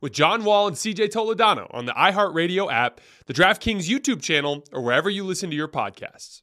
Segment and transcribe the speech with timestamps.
[0.00, 4.82] with John Wall and CJ Toledano on the iHeartRadio app, the DraftKings YouTube channel, or
[4.82, 6.42] wherever you listen to your podcasts.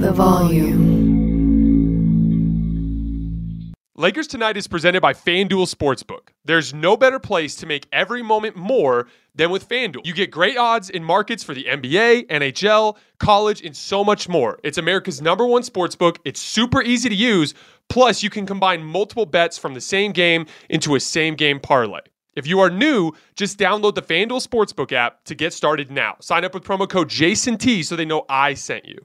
[0.00, 0.80] The volume.
[3.96, 6.30] Lakers Tonight is presented by FanDuel Sportsbook.
[6.42, 10.06] There's no better place to make every moment more than with FanDuel.
[10.06, 14.58] You get great odds in markets for the NBA, NHL, college, and so much more.
[14.64, 16.16] It's America's number one sportsbook.
[16.24, 17.52] It's super easy to use.
[17.90, 22.00] Plus, you can combine multiple bets from the same game into a same game parlay.
[22.34, 26.16] If you are new, just download the FanDuel Sportsbook app to get started now.
[26.20, 29.04] Sign up with promo code JASONT so they know I sent you.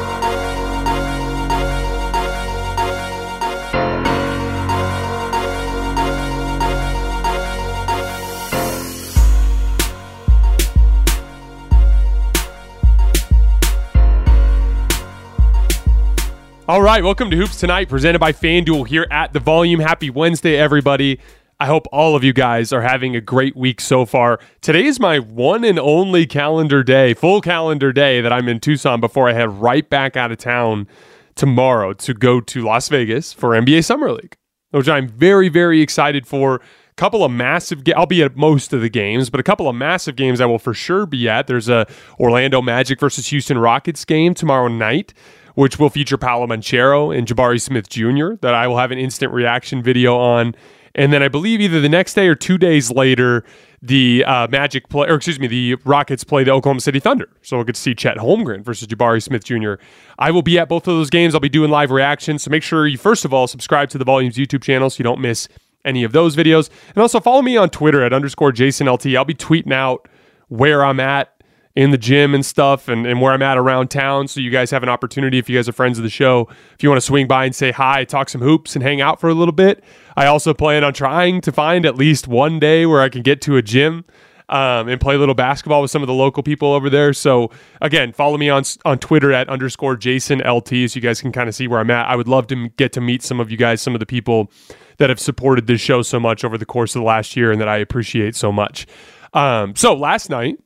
[16.71, 19.81] All right, welcome to Hoops Tonight, presented by FanDuel here at the Volume.
[19.81, 21.19] Happy Wednesday, everybody.
[21.59, 24.39] I hope all of you guys are having a great week so far.
[24.61, 29.01] Today is my one and only calendar day, full calendar day that I'm in Tucson
[29.01, 30.87] before I head right back out of town
[31.35, 34.37] tomorrow to go to Las Vegas for NBA Summer League,
[34.69, 36.55] which I'm very, very excited for.
[36.55, 39.67] A couple of massive ga- I'll be at most of the games, but a couple
[39.67, 41.47] of massive games I will for sure be at.
[41.47, 41.85] There's a
[42.17, 45.13] Orlando Magic versus Houston Rockets game tomorrow night
[45.55, 48.35] which will feature Paolo Banchero and Jabari Smith Jr.
[48.41, 50.55] that I will have an instant reaction video on.
[50.93, 53.45] And then I believe either the next day or two days later,
[53.81, 57.29] the uh, Magic play, or excuse me, the Rockets play the Oklahoma City Thunder.
[57.41, 59.75] So we'll get to see Chet Holmgren versus Jabari Smith Jr.
[60.19, 61.33] I will be at both of those games.
[61.33, 62.43] I'll be doing live reactions.
[62.43, 65.03] So make sure you, first of all, subscribe to the Volumes YouTube channel so you
[65.03, 65.47] don't miss
[65.85, 66.69] any of those videos.
[66.89, 69.17] And also follow me on Twitter at underscore JasonLT.
[69.17, 70.07] I'll be tweeting out
[70.49, 71.40] where I'm at
[71.75, 74.27] in the gym and stuff and, and where I'm at around town.
[74.27, 76.83] So you guys have an opportunity if you guys are friends of the show, if
[76.83, 79.29] you want to swing by and say hi, talk some hoops and hang out for
[79.29, 79.83] a little bit.
[80.17, 83.41] I also plan on trying to find at least one day where I can get
[83.43, 84.05] to a gym.
[84.49, 87.13] Um, and play a little basketball with some of the local people over there.
[87.13, 91.31] So again, follow me on on Twitter at underscore Jason LT so you guys can
[91.31, 92.05] kind of see where I'm at.
[92.09, 94.51] I would love to get to meet some of you guys, some of the people
[94.97, 97.61] that have supported this show so much over the course of the last year and
[97.61, 98.87] that I appreciate so much.
[99.33, 100.57] Um, so last night,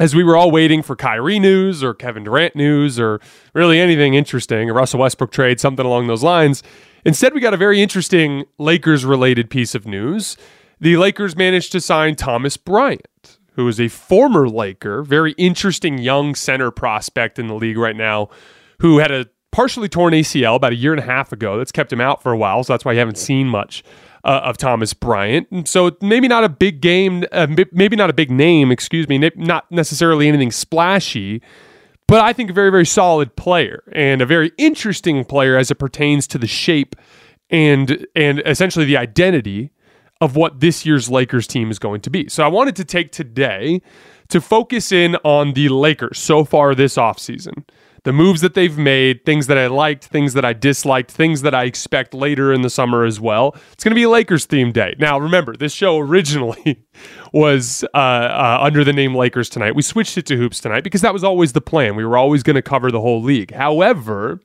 [0.00, 3.20] as we were all waiting for Kyrie news or Kevin Durant news or
[3.52, 6.62] really anything interesting, a Russell Westbrook trade, something along those lines,
[7.04, 10.38] instead we got a very interesting Lakers related piece of news.
[10.80, 16.34] The Lakers managed to sign Thomas Bryant, who is a former Laker, very interesting young
[16.34, 18.30] center prospect in the league right now,
[18.78, 21.58] who had a partially torn ACL about a year and a half ago.
[21.58, 23.84] That's kept him out for a while, so that's why you haven't seen much
[24.24, 25.50] uh, of Thomas Bryant.
[25.50, 29.18] And so maybe not a big game, uh, maybe not a big name, excuse me,
[29.36, 31.40] not necessarily anything splashy,
[32.06, 35.76] but I think a very, very solid player and a very interesting player as it
[35.76, 36.96] pertains to the shape
[37.50, 39.70] and and essentially the identity
[40.20, 42.28] of what this year's Lakers team is going to be.
[42.28, 43.80] So I wanted to take today
[44.28, 47.64] to focus in on the Lakers so far this offseason
[48.04, 51.54] the moves that they've made, things that I liked, things that I disliked, things that
[51.54, 53.54] I expect later in the summer as well.
[53.72, 54.94] It's going to be a Lakers themed day.
[54.98, 56.84] Now, remember, this show originally
[57.32, 59.74] was uh, uh, under the name Lakers Tonight.
[59.74, 61.96] We switched it to Hoops Tonight because that was always the plan.
[61.96, 63.52] We were always going to cover the whole league.
[63.54, 64.40] However,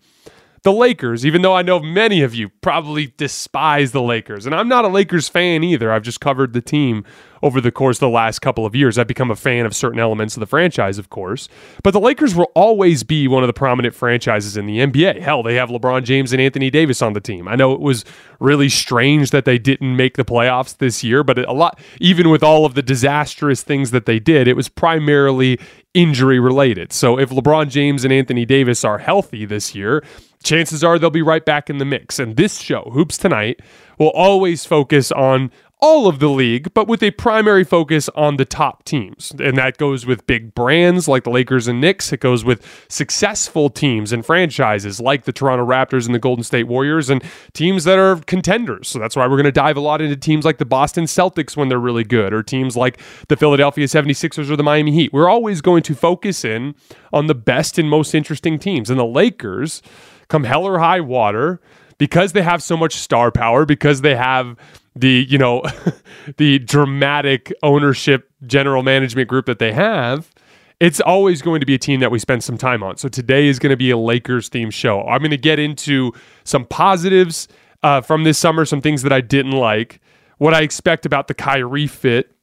[0.65, 4.47] the Lakers, even though I know many of you probably despise the Lakers.
[4.47, 5.91] And I'm not a Lakers fan either.
[5.91, 7.05] I've just covered the team
[7.43, 8.97] over the course of the last couple of years.
[8.97, 11.47] I've become a fan of certain elements of the franchise, of course.
[11.83, 15.21] But the Lakers will always be one of the prominent franchises in the NBA.
[15.21, 17.47] Hell, they have LeBron James and Anthony Davis on the team.
[17.47, 18.03] I know it was
[18.39, 22.41] really strange that they didn't make the playoffs this year, but a lot, even with
[22.41, 25.59] all of the disastrous things that they did, it was primarily
[25.93, 26.91] injury related.
[26.91, 30.03] So if LeBron James and Anthony Davis are healthy this year,
[30.45, 32.19] chances are they'll be right back in the mix.
[32.19, 33.59] And this show, Hoops Tonight,
[33.97, 35.51] will always focus on
[35.81, 39.33] all of the league, but with a primary focus on the top teams.
[39.39, 42.13] And that goes with big brands like the Lakers and Knicks.
[42.13, 46.67] It goes with successful teams and franchises like the Toronto Raptors and the Golden State
[46.67, 48.87] Warriors and teams that are contenders.
[48.87, 51.57] So that's why we're going to dive a lot into teams like the Boston Celtics
[51.57, 55.11] when they're really good or teams like the Philadelphia 76ers or the Miami Heat.
[55.11, 56.73] We're always going to focus in
[57.11, 58.89] on the best and most interesting teams.
[58.89, 59.81] And the Lakers
[60.27, 61.61] come hell or high water
[61.97, 64.57] because they have so much star power, because they have
[64.95, 65.63] the, you know,
[66.37, 70.31] the dramatic ownership general management group that they have,
[70.79, 72.97] it's always going to be a team that we spend some time on.
[72.97, 75.01] So today is going to be a Lakers themed show.
[75.03, 76.11] I'm going to get into
[76.43, 77.47] some positives
[77.81, 80.01] uh, from this summer, some things that I didn't like,
[80.37, 82.34] what I expect about the Kyrie fit,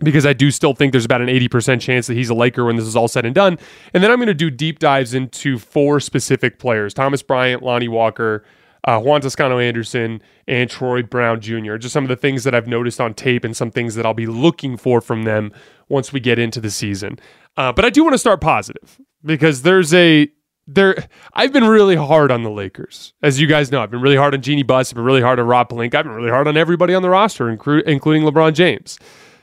[0.00, 2.76] because I do still think there's about an 80% chance that he's a Laker when
[2.76, 3.58] this is all said and done.
[3.92, 7.88] And then I'm going to do deep dives into four specific players Thomas Bryant, Lonnie
[7.88, 8.44] Walker,
[8.84, 11.76] uh, Juan Toscano Anderson, and Troy Brown Jr.
[11.76, 14.14] Just some of the things that I've noticed on tape and some things that I'll
[14.14, 15.52] be looking for from them
[15.88, 17.18] once we get into the season.
[17.56, 20.28] Uh, but I do want to start positive because there's a
[20.66, 20.96] there
[21.34, 23.12] I've been really hard on the Lakers.
[23.22, 25.38] As you guys know, I've been really hard on Jeanie Buss, I've been really hard
[25.38, 28.98] on Rob Pelinka, I've been really hard on everybody on the roster, including LeBron James.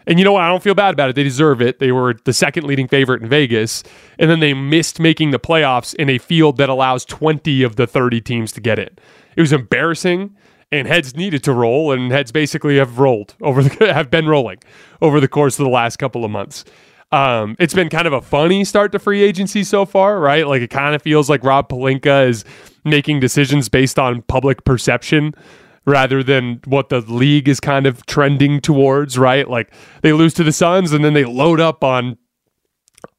[0.07, 0.43] And you know what?
[0.43, 1.15] I don't feel bad about it.
[1.15, 1.79] They deserve it.
[1.79, 3.83] They were the second leading favorite in Vegas.
[4.17, 7.87] And then they missed making the playoffs in a field that allows 20 of the
[7.87, 8.89] 30 teams to get in.
[9.35, 10.35] It was embarrassing.
[10.73, 14.59] And heads needed to roll, and heads basically have rolled over the have been rolling
[15.01, 16.63] over the course of the last couple of months.
[17.11, 20.47] Um, it's been kind of a funny start to free agency so far, right?
[20.47, 22.45] Like it kind of feels like Rob Pelinka is
[22.85, 25.35] making decisions based on public perception
[25.85, 29.49] rather than what the league is kind of trending towards, right?
[29.49, 32.17] Like they lose to the Suns and then they load up on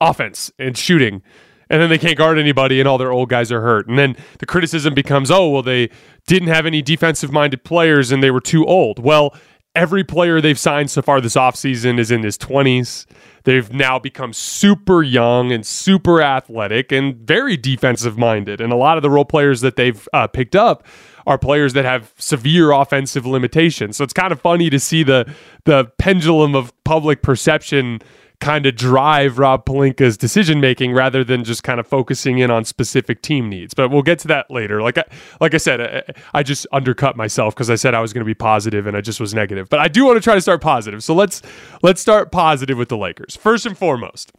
[0.01, 1.23] offense and shooting.
[1.71, 3.89] And then they can't guard anybody, and all their old guys are hurt.
[3.89, 5.89] And then the criticism becomes, oh, well, they
[6.27, 8.99] didn't have any defensive minded players and they were too old.
[8.99, 9.35] Well,
[9.75, 13.07] every player they've signed so far this offseason is in his 20s.
[13.45, 18.61] They've now become super young and super athletic and very defensive minded.
[18.61, 20.87] And a lot of the role players that they've uh, picked up
[21.27, 23.97] are players that have severe offensive limitations.
[23.97, 25.33] So it's kind of funny to see the
[25.65, 28.01] the pendulum of public perception
[28.43, 32.65] kind of drive Rob Pelinka's decision making rather than just kind of focusing in on
[32.65, 33.73] specific team needs.
[33.73, 34.83] But we'll get to that later.
[34.83, 35.05] Like I,
[35.41, 38.27] like I said, I, I just undercut myself because I said I was going to
[38.27, 39.69] be positive and I just was negative.
[39.69, 41.05] But I do want to try to start positive.
[41.05, 41.41] So let's
[41.83, 43.37] let's start positive with the Lakers.
[43.37, 44.33] First and foremost,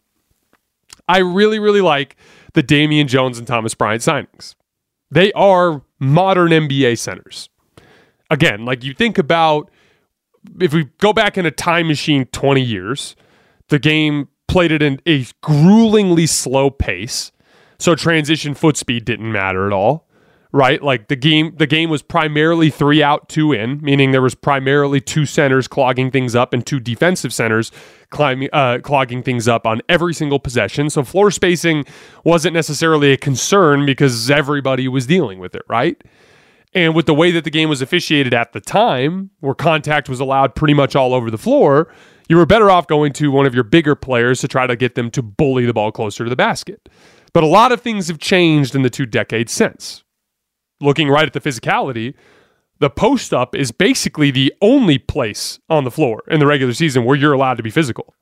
[1.08, 2.16] I really really like
[2.52, 4.54] the Damian Jones and Thomas Bryant signings.
[5.10, 7.48] They are modern NBA centers.
[8.30, 9.70] Again, like you think about
[10.60, 13.16] if we go back in a time machine 20 years,
[13.68, 17.32] the game played at an, a gruelingly slow pace.
[17.78, 20.08] So transition foot speed didn't matter at all.
[20.56, 20.80] Right?
[20.80, 25.00] Like the game the game was primarily 3 out, 2 in, meaning there was primarily
[25.00, 27.72] two centers clogging things up and two defensive centers
[28.10, 30.90] climbing uh, clogging things up on every single possession.
[30.90, 31.84] So floor spacing
[32.22, 36.00] wasn't necessarily a concern because everybody was dealing with it, right?
[36.72, 40.20] And with the way that the game was officiated at the time, where contact was
[40.20, 41.88] allowed pretty much all over the floor,
[42.28, 44.94] You were better off going to one of your bigger players to try to get
[44.94, 46.88] them to bully the ball closer to the basket.
[47.32, 50.03] But a lot of things have changed in the two decades since.
[50.80, 52.14] Looking right at the physicality,
[52.80, 57.04] the post up is basically the only place on the floor in the regular season
[57.04, 58.14] where you're allowed to be physical.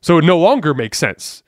[0.00, 1.42] So it no longer makes sense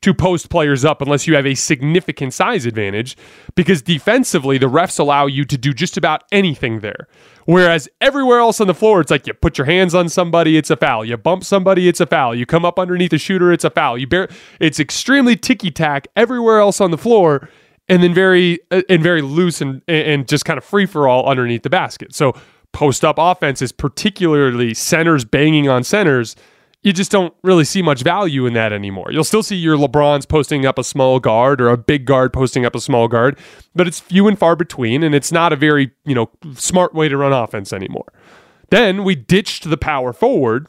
[0.00, 3.16] to post players up unless you have a significant size advantage
[3.54, 7.06] because defensively the refs allow you to do just about anything there.
[7.44, 10.70] Whereas everywhere else on the floor, it's like you put your hands on somebody, it's
[10.70, 11.04] a foul.
[11.04, 12.34] You bump somebody, it's a foul.
[12.34, 13.98] You come up underneath a shooter, it's a foul.
[13.98, 14.28] You bear,
[14.58, 17.48] it's extremely ticky tack everywhere else on the floor,
[17.90, 21.28] and then very uh, and very loose and and just kind of free for all
[21.28, 22.14] underneath the basket.
[22.14, 22.32] So
[22.72, 26.36] post up offense is particularly centers banging on centers
[26.82, 29.12] you just don't really see much value in that anymore.
[29.12, 32.64] You'll still see your LeBrons posting up a small guard or a big guard posting
[32.64, 33.38] up a small guard,
[33.74, 37.08] but it's few and far between, and it's not a very you know smart way
[37.08, 38.10] to run offense anymore.
[38.70, 40.68] Then we ditched the power forward,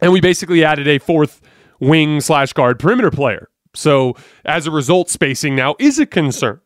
[0.00, 1.42] and we basically added a fourth
[1.80, 3.49] wing slash guard perimeter player.
[3.74, 6.60] So as a result, spacing now is a concern.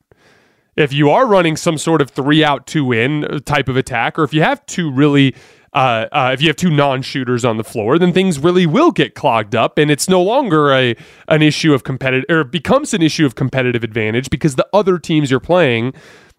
[0.77, 4.25] If you are running some sort of three out, two in type of attack, or
[4.25, 5.35] if you have two really
[5.75, 9.17] uh, uh, if you have two non-shooters on the floor, then things really will get
[9.17, 10.97] clogged up, and it's no longer a
[11.29, 15.31] an issue of competitive or becomes an issue of competitive advantage because the other teams
[15.31, 15.93] you're playing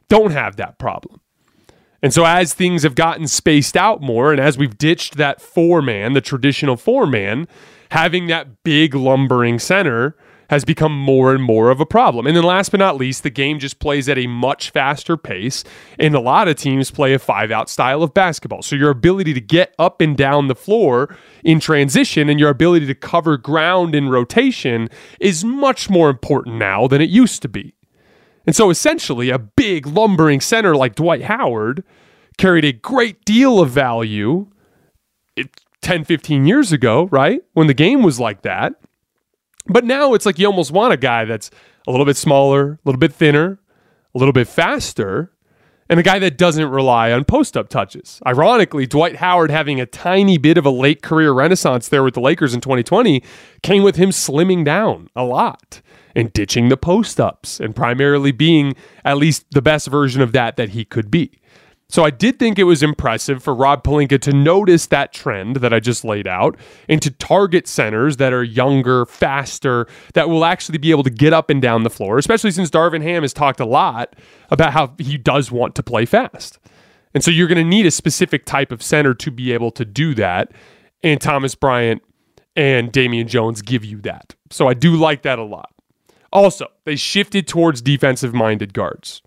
[0.08, 1.20] don't have that problem.
[2.02, 5.82] And so as things have gotten spaced out more, and as we've ditched that four
[5.82, 7.48] man, the traditional four man,
[7.92, 10.16] having that big lumbering center
[10.50, 12.28] has become more and more of a problem.
[12.28, 15.64] And then last but not least, the game just plays at a much faster pace,
[16.00, 18.62] and a lot of teams play a five out style of basketball.
[18.62, 22.88] So your ability to get up and down the floor in transition and your ability
[22.88, 27.74] to cover ground in rotation is much more important now than it used to be.
[28.46, 31.84] And so essentially, a big lumbering center like Dwight Howard
[32.38, 34.48] carried a great deal of value
[35.82, 37.42] 10, 15 years ago, right?
[37.54, 38.74] When the game was like that.
[39.68, 41.50] But now it's like you almost want a guy that's
[41.88, 43.60] a little bit smaller, a little bit thinner,
[44.14, 45.32] a little bit faster,
[45.90, 48.20] and a guy that doesn't rely on post up touches.
[48.26, 52.22] Ironically, Dwight Howard having a tiny bit of a late career renaissance there with the
[52.22, 53.24] Lakers in 2020
[53.62, 55.82] came with him slimming down a lot
[56.16, 60.56] and ditching the post ups and primarily being at least the best version of that
[60.56, 61.32] that he could be.
[61.88, 65.72] So I did think it was impressive for Rob Pelinka to notice that trend that
[65.72, 66.58] I just laid out
[66.89, 71.32] and to target centers that are younger, faster, that will actually be able to get
[71.32, 74.15] up and down the floor, especially since Darvin Ham has talked a lot
[74.50, 76.58] about how he does want to play fast.
[77.13, 79.86] And so you're going to need a specific type of center to be able to
[79.86, 80.51] do that.
[81.04, 82.01] And Thomas Bryant
[82.56, 84.34] and Damian Jones give you that.
[84.50, 85.72] So I do like that a lot.
[86.34, 89.22] Also, they shifted towards defensive minded guards.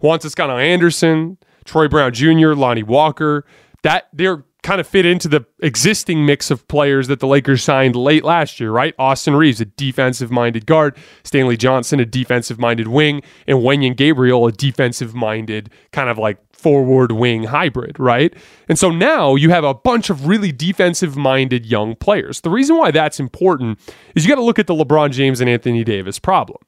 [0.00, 1.38] Juan Toscano Anderson,
[1.70, 3.44] Troy Brown Jr., Lonnie Walker.
[3.82, 7.96] That they're kind of fit into the existing mix of players that the Lakers signed
[7.96, 8.94] late last year, right?
[8.98, 14.46] Austin Reaves, a defensive minded guard, Stanley Johnson, a defensive minded wing, and Wenyen Gabriel,
[14.46, 18.34] a defensive minded kind of like forward wing hybrid, right?
[18.68, 22.42] And so now you have a bunch of really defensive minded young players.
[22.42, 23.78] The reason why that's important
[24.14, 26.58] is you got to look at the LeBron James and Anthony Davis problem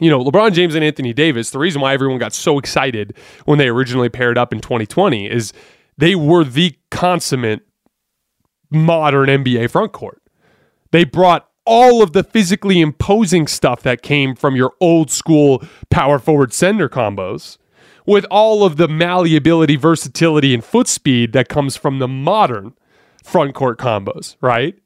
[0.00, 3.58] you know, LeBron James and Anthony Davis, the reason why everyone got so excited when
[3.58, 5.52] they originally paired up in 2020 is
[5.96, 7.62] they were the consummate
[8.70, 10.22] modern NBA front court.
[10.90, 16.18] They brought all of the physically imposing stuff that came from your old school power
[16.18, 17.58] forward center combos
[18.06, 22.72] with all of the malleability, versatility, and foot speed that comes from the modern
[23.22, 24.78] front court combos, right?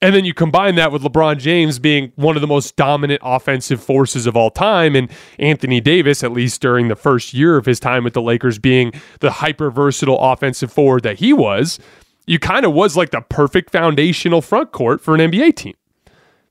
[0.00, 3.82] And then you combine that with LeBron James being one of the most dominant offensive
[3.82, 7.80] forces of all time, and Anthony Davis, at least during the first year of his
[7.80, 11.80] time with the Lakers, being the hyper versatile offensive forward that he was,
[12.28, 15.74] you kind of was like the perfect foundational front court for an NBA team.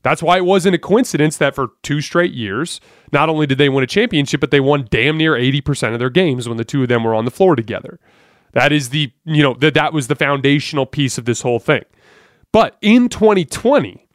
[0.03, 2.81] That's why it wasn't a coincidence that for two straight years,
[3.13, 6.09] not only did they win a championship, but they won damn near 80% of their
[6.09, 7.99] games when the two of them were on the floor together.
[8.53, 11.83] That is the, you know, that that was the foundational piece of this whole thing.
[12.51, 14.07] But in 2020,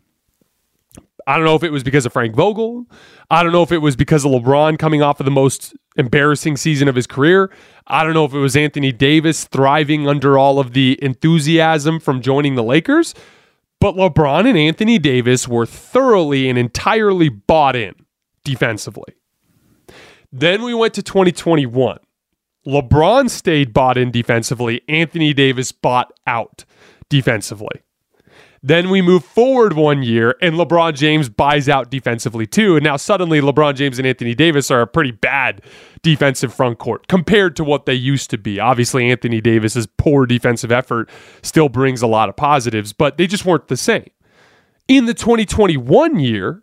[1.27, 2.87] I don't know if it was because of Frank Vogel.
[3.31, 6.57] I don't know if it was because of LeBron coming off of the most embarrassing
[6.57, 7.51] season of his career.
[7.87, 12.21] I don't know if it was Anthony Davis thriving under all of the enthusiasm from
[12.21, 13.15] joining the Lakers.
[13.81, 17.95] But LeBron and Anthony Davis were thoroughly and entirely bought in
[18.45, 19.15] defensively.
[20.33, 21.99] Then we went to 2021.
[22.67, 24.83] LeBron stayed bought in defensively.
[24.89, 26.65] Anthony Davis bought out
[27.09, 27.83] defensively.
[28.65, 32.77] Then we move forward one year, and LeBron James buys out defensively too.
[32.77, 35.63] And now suddenly, LeBron James and Anthony Davis are a pretty bad
[36.03, 38.61] defensive front court compared to what they used to be.
[38.61, 41.11] Obviously, Anthony Davis's poor defensive effort
[41.43, 44.09] still brings a lot of positives, but they just weren't the same.
[44.87, 46.63] In the 2021 year,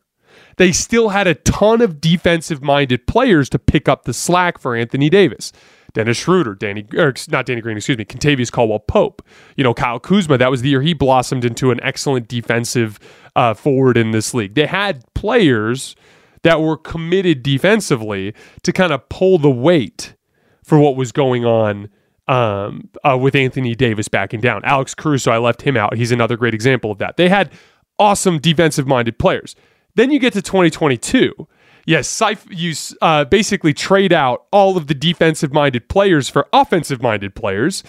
[0.56, 4.76] they still had a ton of defensive minded players to pick up the slack for
[4.76, 5.52] Anthony Davis.
[5.94, 9.22] Dennis Schroeder, Danny, or not Danny Green, excuse me, Kentavious Caldwell Pope.
[9.56, 13.00] You know, Kyle Kuzma, that was the year he blossomed into an excellent defensive
[13.36, 14.56] uh, forward in this league.
[14.56, 15.96] They had players
[16.44, 20.16] that were committed defensively to kind of pull the weight
[20.64, 21.90] for what was going on
[22.28, 24.62] um, uh, with Anthony Davis backing down.
[24.64, 25.96] Alex Caruso, I left him out.
[25.96, 27.18] He's another great example of that.
[27.18, 27.52] They had
[27.98, 29.56] awesome defensive minded players.
[29.96, 31.48] Then you get to 2022
[31.86, 37.36] yes, you uh, basically trade out all of the defensive minded players for offensive minded
[37.36, 37.84] players.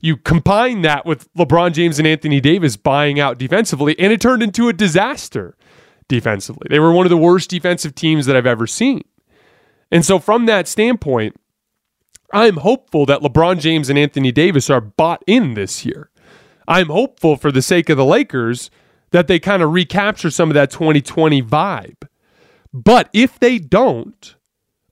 [0.00, 4.42] You combine that with LeBron James and Anthony Davis buying out defensively, and it turned
[4.42, 5.56] into a disaster
[6.08, 6.66] defensively.
[6.70, 9.02] They were one of the worst defensive teams that I've ever seen.
[9.90, 11.36] And so, from that standpoint,
[12.32, 16.10] I'm hopeful that LeBron James and Anthony Davis are bought in this year.
[16.66, 18.70] I'm hopeful for the sake of the Lakers
[19.10, 22.06] that they kind of recapture some of that 2020 vibe.
[22.84, 24.36] But if they don't,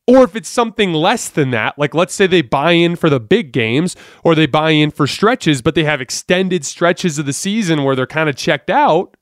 [0.07, 3.21] or if it's something less than that, like let's say they buy in for the
[3.21, 7.33] big games or they buy in for stretches, but they have extended stretches of the
[7.33, 9.17] season where they're kind of checked out,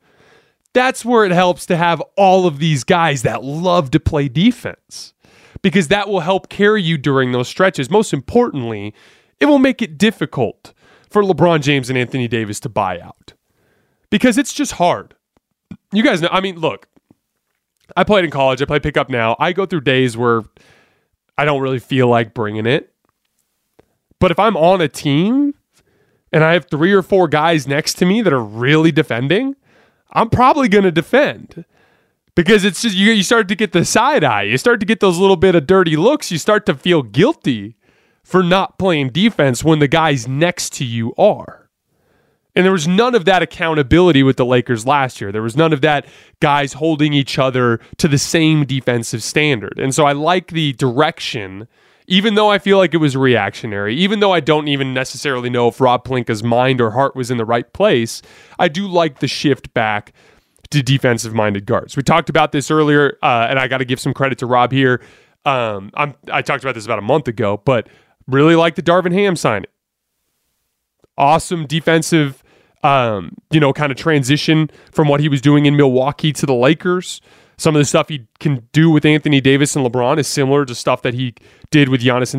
[0.73, 5.14] that's where it helps to have all of these guys that love to play defense
[5.62, 7.90] because that will help carry you during those stretches.
[7.90, 8.94] Most importantly,
[9.40, 10.73] it will make it difficult
[11.11, 13.35] for LeBron James and Anthony Davis to buy out
[14.11, 15.14] because it's just hard.
[15.92, 16.88] You guys know, I mean, look,
[17.96, 18.62] I played in college.
[18.62, 19.36] I play pickup now.
[19.38, 20.42] I go through days where
[21.36, 22.92] I don't really feel like bringing it.
[24.18, 25.54] But if I'm on a team
[26.32, 29.56] and I have three or four guys next to me that are really defending,
[30.12, 31.64] I'm probably going to defend
[32.34, 34.42] because it's just you, you start to get the side eye.
[34.42, 36.32] You start to get those little bit of dirty looks.
[36.32, 37.76] You start to feel guilty
[38.22, 41.63] for not playing defense when the guys next to you are.
[42.56, 45.32] And there was none of that accountability with the Lakers last year.
[45.32, 46.06] There was none of that
[46.40, 49.78] guys holding each other to the same defensive standard.
[49.78, 51.66] And so I like the direction,
[52.07, 55.66] even though I feel like it was reactionary, even though I don't even necessarily know
[55.66, 58.22] if Rob Pelinka's mind or heart was in the right place,
[58.59, 60.12] I do like the shift back
[60.70, 61.96] to defensive minded guards.
[61.96, 64.70] We talked about this earlier, uh, and I got to give some credit to Rob
[64.70, 65.00] here.
[65.44, 67.88] Um, i talked about this about a month ago, but
[68.28, 69.68] really like the Darvin Ham signing.
[71.18, 72.43] Awesome defensive
[72.85, 76.55] um, you know, kind of transition from what he was doing in Milwaukee to the
[76.55, 77.20] Lakers.
[77.57, 80.75] Some of the stuff he can do with Anthony Davis and LeBron is similar to
[80.75, 81.35] stuff that he
[81.70, 82.35] did with Giannis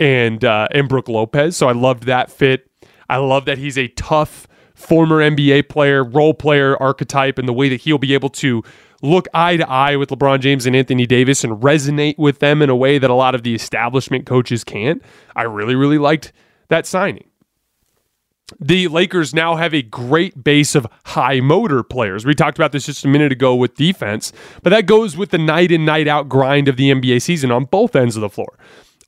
[0.00, 1.56] and uh, and Brook Lopez.
[1.56, 2.70] So I loved that fit.
[3.10, 7.68] I love that he's a tough former NBA player, role player archetype, and the way
[7.68, 8.62] that he'll be able to
[9.02, 12.70] look eye to eye with LeBron James and Anthony Davis and resonate with them in
[12.70, 15.02] a way that a lot of the establishment coaches can't.
[15.36, 16.32] I really, really liked
[16.68, 17.27] that signing
[18.58, 22.24] the Lakers now have a great base of high motor players.
[22.24, 24.32] We talked about this just a minute ago with defense,
[24.62, 27.66] but that goes with the night in, night out grind of the NBA season on
[27.66, 28.58] both ends of the floor.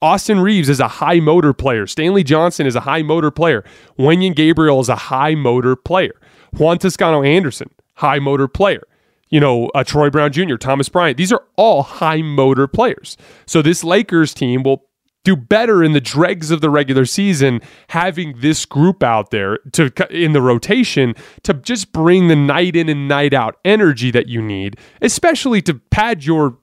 [0.03, 1.87] Austin Reaves is a high motor player.
[1.87, 3.65] Stanley Johnson is a high motor player.
[3.99, 6.15] Wenyen Gabriel is a high motor player.
[6.57, 8.83] Juan Toscano Anderson, high motor player.
[9.29, 11.17] You know, uh, Troy Brown Jr., Thomas Bryant.
[11.17, 13.17] These are all high motor players.
[13.47, 14.85] So this Lakers team will
[15.25, 19.93] do better in the dregs of the regular season having this group out there to
[20.11, 24.41] in the rotation to just bring the night in and night out energy that you
[24.41, 26.57] need especially to pad your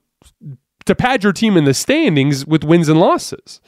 [0.88, 3.60] to pad your team in the standings with wins and losses.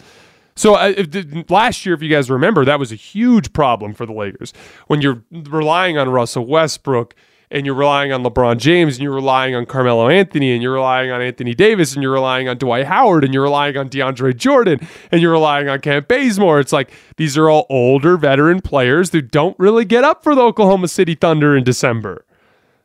[0.56, 1.04] So uh,
[1.48, 4.52] last year, if you guys remember, that was a huge problem for the Lakers.
[4.88, 7.14] When you're relying on Russell Westbrook
[7.50, 11.10] and you're relying on LeBron James and you're relying on Carmelo Anthony and you're relying
[11.10, 14.86] on Anthony Davis and you're relying on Dwight Howard and you're relying on DeAndre Jordan
[15.10, 16.60] and you're relying on Kent Bazemore.
[16.60, 20.42] It's like these are all older veteran players who don't really get up for the
[20.42, 22.24] Oklahoma City Thunder in December.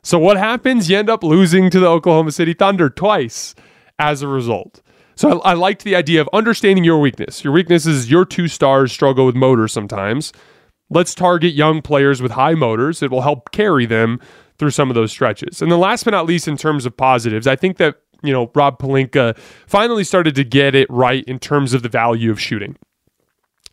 [0.02, 0.90] So what happens?
[0.90, 3.54] You end up losing to the Oklahoma City Thunder twice
[3.98, 4.82] as a result.
[5.14, 7.44] So I, I liked the idea of understanding your weakness.
[7.44, 10.32] Your weakness is your two stars struggle with motors sometimes.
[10.90, 13.02] Let's target young players with high motors.
[13.02, 14.20] It will help carry them
[14.58, 15.62] through some of those stretches.
[15.62, 18.50] And then last but not least, in terms of positives, I think that, you know,
[18.54, 22.76] Rob Pelinka finally started to get it right in terms of the value of shooting.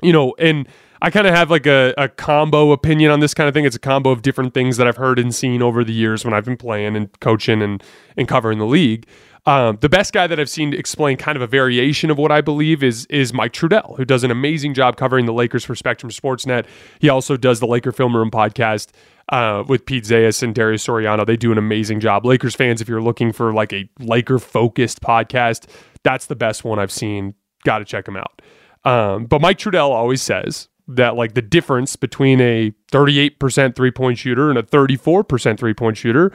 [0.04, 0.68] you know, and
[1.02, 3.66] I kind of have like a, a combo opinion on this kind of thing.
[3.66, 6.34] It's a combo of different things that I've heard and seen over the years when
[6.34, 7.82] I've been playing and coaching and,
[8.16, 9.08] and covering the league.
[9.46, 12.40] Um, the best guy that I've seen explain kind of a variation of what I
[12.40, 16.10] believe is is Mike Trudell, who does an amazing job covering the Lakers for Spectrum
[16.10, 16.66] Sportsnet.
[17.00, 18.92] He also does the Laker Film Room podcast
[19.30, 21.26] uh, with Pete Zayas and Darius Soriano.
[21.26, 22.26] They do an amazing job.
[22.26, 25.70] Lakers fans, if you're looking for like a Laker focused podcast,
[26.04, 27.34] that's the best one I've seen.
[27.66, 28.42] Got to check them out.
[28.86, 34.18] Um, but Mike Trudell always says that like the difference between a 38% three point
[34.18, 36.32] shooter and a 34% three point shooter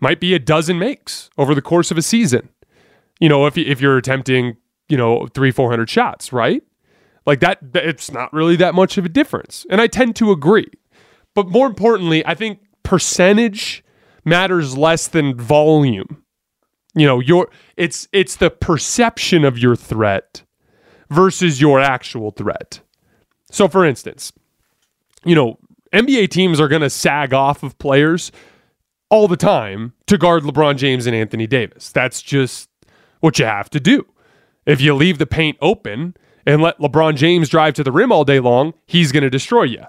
[0.00, 2.48] might be a dozen makes over the course of a season.
[3.20, 4.56] You know, if if you're attempting,
[4.88, 6.62] you know, three four hundred shots, right?
[7.26, 10.70] Like that, it's not really that much of a difference, and I tend to agree.
[11.34, 13.84] But more importantly, I think percentage
[14.24, 16.24] matters less than volume.
[16.94, 20.42] You know, your it's it's the perception of your threat
[21.10, 22.80] versus your actual threat.
[23.50, 24.32] So, for instance,
[25.24, 25.58] you know,
[25.92, 28.32] NBA teams are going to sag off of players
[29.10, 31.92] all the time to guard LeBron James and Anthony Davis.
[31.92, 32.70] That's just
[33.20, 34.06] what you have to do.
[34.66, 38.24] If you leave the paint open and let LeBron James drive to the rim all
[38.24, 39.84] day long, he's going to destroy you.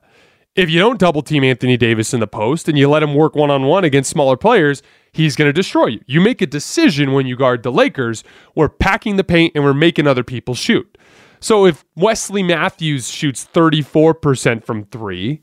[0.54, 3.36] If you don't double team Anthony Davis in the post and you let him work
[3.36, 6.02] one on one against smaller players, he's going to destroy you.
[6.08, 8.24] You make a decision when you guard the Lakers.
[8.54, 10.98] We're packing the paint and we're making other people shoot.
[11.40, 15.42] So if Wesley Matthews shoots 34% from three,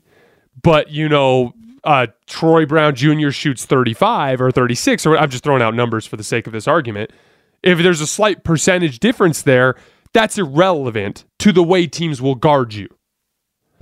[0.61, 3.29] but you know, uh, Troy Brown Jr.
[3.29, 6.67] shoots 35 or 36, or I'm just throwing out numbers for the sake of this
[6.67, 7.11] argument.
[7.63, 9.75] If there's a slight percentage difference there,
[10.13, 12.87] that's irrelevant to the way teams will guard you.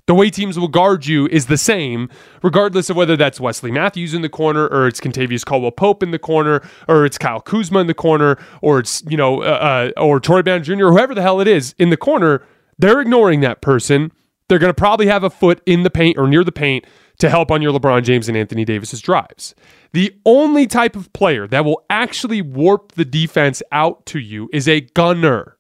[0.08, 2.10] The way teams will guard you is the same,
[2.42, 6.12] regardless of whether that's Wesley Matthews in the corner, or it's Kentavious Caldwell Pope in
[6.12, 10.02] the corner, or it's Kyle Kuzma in the corner, or it's you know, uh, uh,
[10.02, 10.88] or Troy Brown Jr.
[10.88, 12.42] whoever the hell it is in the corner.
[12.80, 14.14] They're ignoring that person.
[14.48, 16.86] They're going to probably have a foot in the paint or near the paint
[17.20, 19.56] to help on your LeBron James and Anthony Davis's drives.
[19.94, 24.68] The only type of player that will actually warp the defense out to you is
[24.68, 25.58] a gunner.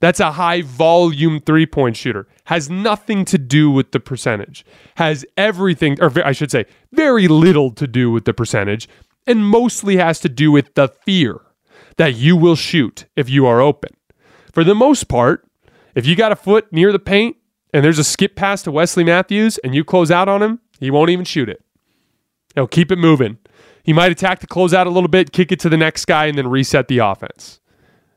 [0.00, 2.28] That's a high volume three point shooter.
[2.44, 4.64] Has nothing to do with the percentage.
[4.96, 8.88] Has everything, or I should say, very little to do with the percentage,
[9.26, 11.40] and mostly has to do with the fear
[11.96, 13.90] that you will shoot if you are open.
[14.52, 15.46] For the most part,
[15.94, 17.36] if you got a foot near the paint
[17.74, 20.90] and there's a skip pass to Wesley Matthews and you close out on him, he
[20.90, 21.62] won't even shoot it.
[22.54, 23.38] He'll keep it moving.
[23.82, 26.36] He might attack the closeout a little bit, kick it to the next guy, and
[26.36, 27.60] then reset the offense.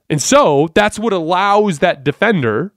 [0.10, 2.74] And so that's what allows that defender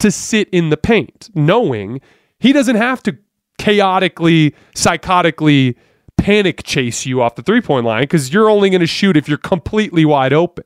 [0.00, 2.00] to sit in the paint, knowing
[2.38, 3.16] he doesn't have to
[3.58, 5.76] chaotically, psychotically
[6.18, 9.28] panic chase you off the three point line because you're only going to shoot if
[9.28, 10.64] you're completely wide open.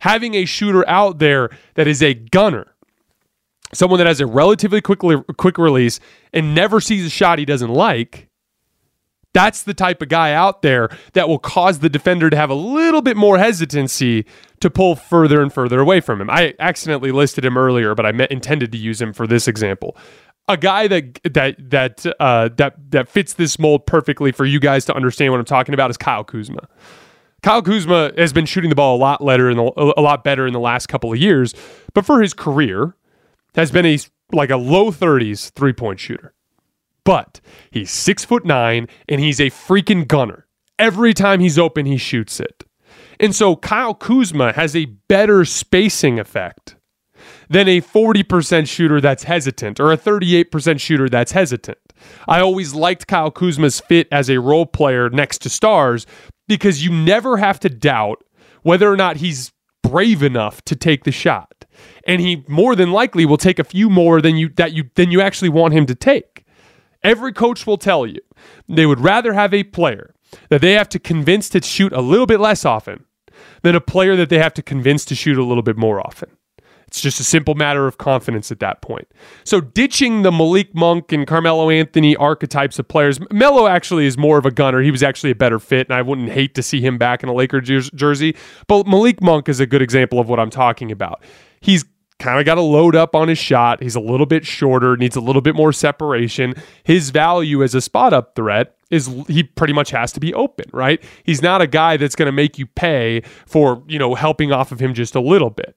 [0.00, 2.66] Having a shooter out there that is a gunner
[3.72, 5.00] someone that has a relatively quick
[5.36, 6.00] quick release
[6.32, 8.28] and never sees a shot he doesn't like,
[9.36, 12.54] that's the type of guy out there that will cause the defender to have a
[12.54, 14.24] little bit more hesitancy
[14.60, 16.30] to pull further and further away from him.
[16.30, 19.94] I accidentally listed him earlier, but I meant, intended to use him for this example.
[20.48, 24.84] A guy that that that uh, that that fits this mold perfectly for you guys
[24.86, 26.68] to understand what I'm talking about is Kyle Kuzma.
[27.42, 30.46] Kyle Kuzma has been shooting the ball a lot better in the, a lot better
[30.46, 31.54] in the last couple of years,
[31.94, 32.94] but for his career,
[33.56, 33.98] has been a
[34.32, 36.34] like a low 30s three point shooter.
[37.04, 37.40] But
[37.70, 40.46] he's six foot nine and he's a freaking gunner.
[40.78, 42.64] Every time he's open, he shoots it.
[43.18, 46.76] And so Kyle Kuzma has a better spacing effect
[47.48, 51.78] than a 40% shooter that's hesitant or a 38% shooter that's hesitant.
[52.28, 56.06] I always liked Kyle Kuzma's fit as a role player next to stars
[56.48, 58.22] because you never have to doubt
[58.62, 59.52] whether or not he's
[59.88, 61.56] brave enough to take the shot
[62.06, 65.10] and he more than likely will take a few more than you that you than
[65.10, 66.44] you actually want him to take.
[67.02, 68.20] Every coach will tell you
[68.68, 70.14] they would rather have a player
[70.48, 73.04] that they have to convince to shoot a little bit less often
[73.62, 76.30] than a player that they have to convince to shoot a little bit more often.
[76.86, 79.08] It's just a simple matter of confidence at that point.
[79.44, 84.38] So ditching the Malik Monk and Carmelo Anthony archetypes of players, Melo actually is more
[84.38, 84.80] of a gunner.
[84.80, 87.28] He was actually a better fit, and I wouldn't hate to see him back in
[87.28, 88.36] a Laker jersey.
[88.68, 91.22] But Malik Monk is a good example of what I'm talking about.
[91.60, 91.84] He's
[92.18, 93.82] kind of got to load up on his shot.
[93.82, 96.54] He's a little bit shorter, needs a little bit more separation.
[96.84, 100.66] His value as a spot up threat is he pretty much has to be open,
[100.72, 101.02] right?
[101.24, 104.70] He's not a guy that's going to make you pay for, you know, helping off
[104.72, 105.76] of him just a little bit.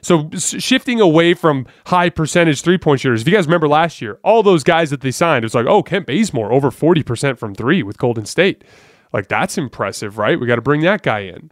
[0.00, 3.22] So shifting away from high percentage three point shooters.
[3.22, 5.82] If you guys remember last year, all those guys that they signed, it's like, oh,
[5.82, 8.64] Kent Bazemore over 40% from three with Golden State.
[9.12, 10.38] Like that's impressive, right?
[10.38, 11.50] We got to bring that guy in.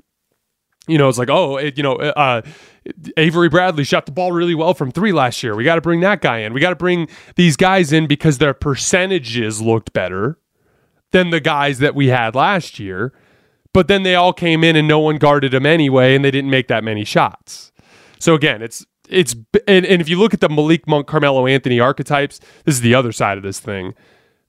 [0.89, 2.43] you know, it's like, oh, it, you know, uh,
[3.17, 5.57] Avery Bradley shot the ball really well from three last year.
[5.57, 6.53] We got to bring that guy in.
[6.53, 10.39] We got to bring these guys in because their percentages looked better
[11.13, 13.13] than the guys that we had last year.
[13.73, 16.51] But then they all came in and no one guarded them anyway, and they didn't
[16.51, 17.73] make that many shots.
[18.19, 19.35] So again, it's it's
[19.67, 22.95] and, and if you look at the Malik Monk, Carmelo Anthony archetypes, this is the
[22.95, 23.95] other side of this thing.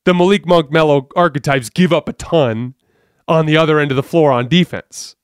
[0.05, 2.75] The Malik Monk, Melo archetypes give up a ton
[3.27, 5.15] on the other end of the floor on defense.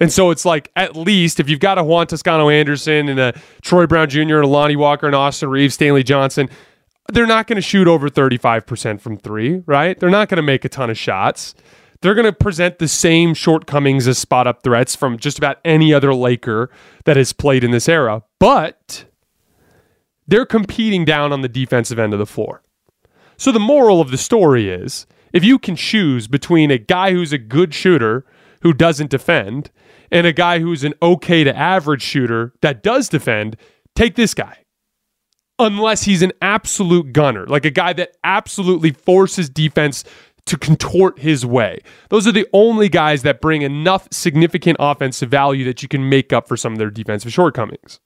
[0.00, 3.40] And so it's like, at least if you've got a Juan Toscano Anderson and a
[3.62, 4.20] Troy Brown Jr.
[4.20, 6.48] and a Lonnie Walker and Austin Reaves, Stanley Johnson,
[7.12, 9.98] they're not going to shoot over 35% from three, right?
[9.98, 11.54] They're not going to make a ton of shots.
[12.02, 15.94] They're going to present the same shortcomings as spot up threats from just about any
[15.94, 16.68] other Laker
[17.04, 18.22] that has played in this era.
[18.40, 19.04] But
[20.26, 22.62] they're competing down on the defensive end of the floor.
[23.36, 27.32] So the moral of the story is if you can choose between a guy who's
[27.32, 28.24] a good shooter
[28.62, 29.70] who doesn't defend
[30.10, 33.56] and a guy who's an okay to average shooter that does defend,
[33.94, 34.58] take this guy.
[35.58, 40.02] Unless he's an absolute gunner, like a guy that absolutely forces defense
[40.46, 41.80] to contort his way.
[42.08, 46.32] Those are the only guys that bring enough significant offensive value that you can make
[46.32, 48.00] up for some of their defensive shortcomings.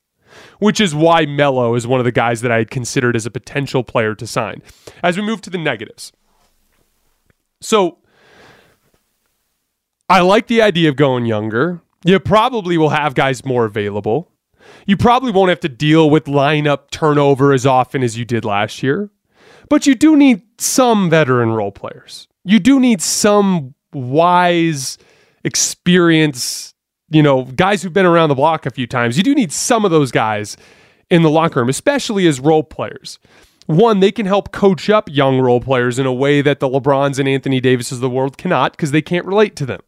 [0.58, 3.30] Which is why Melo is one of the guys that I had considered as a
[3.30, 4.62] potential player to sign.
[5.02, 6.12] As we move to the negatives.
[7.60, 7.98] So
[10.08, 11.80] I like the idea of going younger.
[12.04, 14.30] You probably will have guys more available.
[14.86, 18.82] You probably won't have to deal with lineup turnover as often as you did last
[18.82, 19.10] year.
[19.68, 22.28] But you do need some veteran role players.
[22.44, 24.98] You do need some wise,
[25.44, 26.74] experience,
[27.10, 29.16] you know, guys who've been around the block a few times.
[29.16, 30.56] You do need some of those guys
[31.10, 33.18] in the locker room, especially as role players.
[33.66, 37.18] One, they can help coach up young role players in a way that the LeBrons
[37.18, 39.80] and Anthony Davises of the world cannot because they can't relate to them.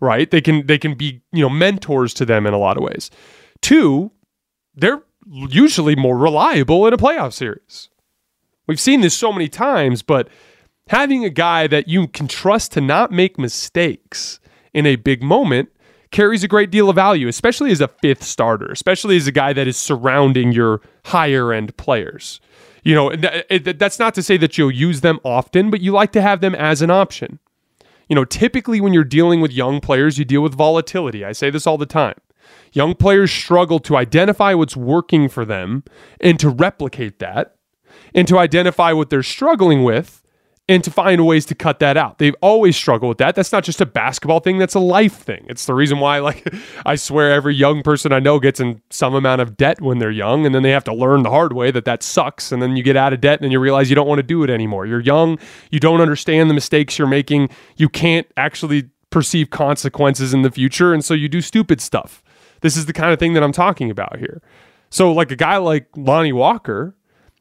[0.00, 0.30] Right?
[0.30, 3.10] They can they can be, you know, mentors to them in a lot of ways.
[3.62, 4.10] Two,
[4.74, 7.88] they're usually more reliable in a playoff series.
[8.66, 10.28] We've seen this so many times, but
[10.88, 14.40] having a guy that you can trust to not make mistakes
[14.72, 15.70] in a big moment
[16.10, 19.52] carries a great deal of value, especially as a fifth starter, especially as a guy
[19.52, 22.40] that is surrounding your higher end players.
[22.84, 26.22] You know, that's not to say that you'll use them often, but you like to
[26.22, 27.38] have them as an option.
[28.08, 31.24] You know, typically when you're dealing with young players, you deal with volatility.
[31.24, 32.16] I say this all the time.
[32.72, 35.82] Young players struggle to identify what's working for them
[36.20, 37.56] and to replicate that
[38.14, 40.24] and to identify what they're struggling with
[40.66, 42.18] and to find ways to cut that out.
[42.18, 43.34] They've always struggled with that.
[43.34, 45.44] That's not just a basketball thing, that's a life thing.
[45.48, 46.48] It's the reason why like
[46.86, 50.10] I swear every young person I know gets in some amount of debt when they're
[50.10, 52.76] young and then they have to learn the hard way that that sucks and then
[52.76, 54.86] you get out of debt and you realize you don't want to do it anymore.
[54.86, 55.38] You're young,
[55.70, 60.94] you don't understand the mistakes you're making, you can't actually perceive consequences in the future
[60.94, 62.22] and so you do stupid stuff.
[62.62, 64.40] This is the kind of thing that I'm talking about here.
[64.88, 66.96] So like a guy like Lonnie Walker,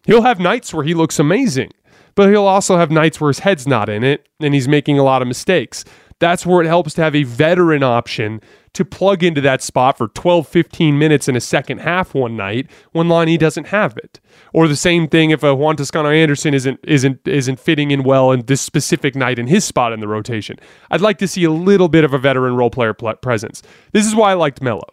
[0.06, 1.72] He'll have nights where he looks amazing,
[2.16, 5.04] but he'll also have nights where his head's not in it and he's making a
[5.04, 5.86] lot of mistakes.
[6.20, 8.40] That's where it helps to have a veteran option
[8.74, 12.70] to plug into that spot for 12, 15 minutes in a second half one night
[12.92, 14.20] when Lonnie doesn't have it.
[14.54, 18.32] Or the same thing if a Juan Toscano Anderson isn't isn't isn't fitting in well
[18.32, 20.58] in this specific night in his spot in the rotation.
[20.90, 23.62] I'd like to see a little bit of a veteran role player presence.
[23.92, 24.88] This is why I liked Melo.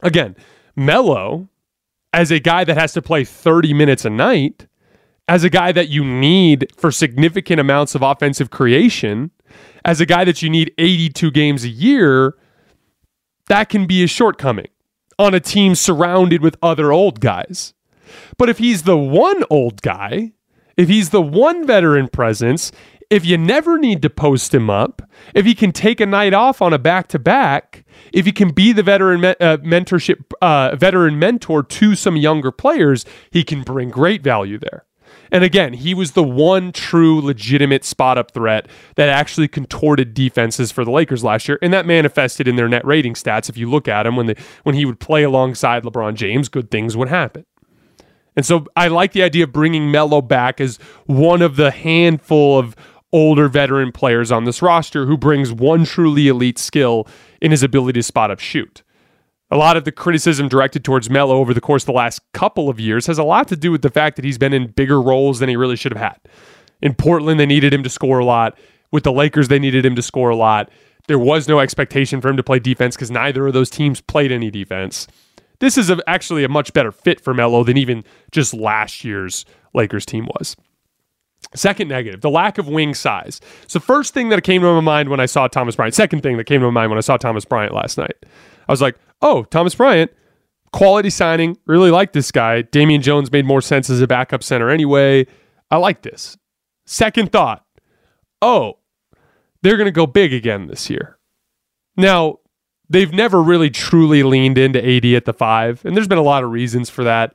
[0.00, 0.34] Again,
[0.74, 1.48] Melo
[2.12, 4.66] as a guy that has to play 30 minutes a night,
[5.28, 9.30] as a guy that you need for significant amounts of offensive creation,
[9.84, 12.36] as a guy that you need 82 games a year,
[13.48, 14.68] that can be a shortcoming
[15.18, 17.74] on a team surrounded with other old guys.
[18.36, 20.32] But if he's the one old guy,
[20.76, 22.72] if he's the one veteran presence,
[23.10, 25.02] if you never need to post him up,
[25.34, 27.81] if he can take a night off on a back to back,
[28.12, 32.50] if he can be the veteran me- uh, mentorship, uh, veteran mentor to some younger
[32.50, 34.84] players, he can bring great value there.
[35.30, 40.70] And again, he was the one true legitimate spot up threat that actually contorted defenses
[40.70, 43.48] for the Lakers last year, and that manifested in their net rating stats.
[43.48, 46.70] If you look at him when they when he would play alongside LeBron James, good
[46.70, 47.46] things would happen.
[48.36, 52.58] And so I like the idea of bringing Melo back as one of the handful
[52.58, 52.76] of
[53.12, 57.06] older veteran players on this roster who brings one truly elite skill
[57.42, 58.82] in his ability to spot up shoot.
[59.50, 62.70] A lot of the criticism directed towards Melo over the course of the last couple
[62.70, 65.02] of years has a lot to do with the fact that he's been in bigger
[65.02, 66.18] roles than he really should have had.
[66.80, 68.56] In Portland, they needed him to score a lot.
[68.92, 70.70] With the Lakers, they needed him to score a lot.
[71.08, 74.32] There was no expectation for him to play defense because neither of those teams played
[74.32, 75.06] any defense.
[75.58, 79.44] This is a, actually a much better fit for Melo than even just last year's
[79.74, 80.56] Lakers team was.
[81.54, 83.40] Second negative, the lack of wing size.
[83.66, 85.94] So first thing that came to my mind when I saw Thomas Bryant.
[85.94, 88.14] Second thing that came to my mind when I saw Thomas Bryant last night.
[88.68, 90.10] I was like, oh, Thomas Bryant,
[90.72, 91.58] quality signing.
[91.66, 92.62] Really like this guy.
[92.62, 95.26] Damian Jones made more sense as a backup center anyway.
[95.70, 96.38] I like this.
[96.86, 97.64] Second thought,
[98.40, 98.78] oh,
[99.62, 101.18] they're going to go big again this year.
[101.96, 102.38] Now,
[102.88, 106.44] they've never really truly leaned into AD at the five, and there's been a lot
[106.44, 107.34] of reasons for that.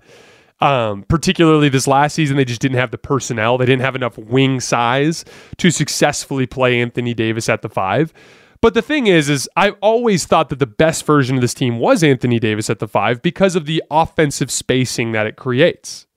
[0.60, 3.58] Um, particularly this last season, they just didn't have the personnel.
[3.58, 5.24] They didn't have enough wing size
[5.58, 8.12] to successfully play Anthony Davis at the five.
[8.60, 11.78] But the thing is, is I've always thought that the best version of this team
[11.78, 16.08] was Anthony Davis at the five because of the offensive spacing that it creates.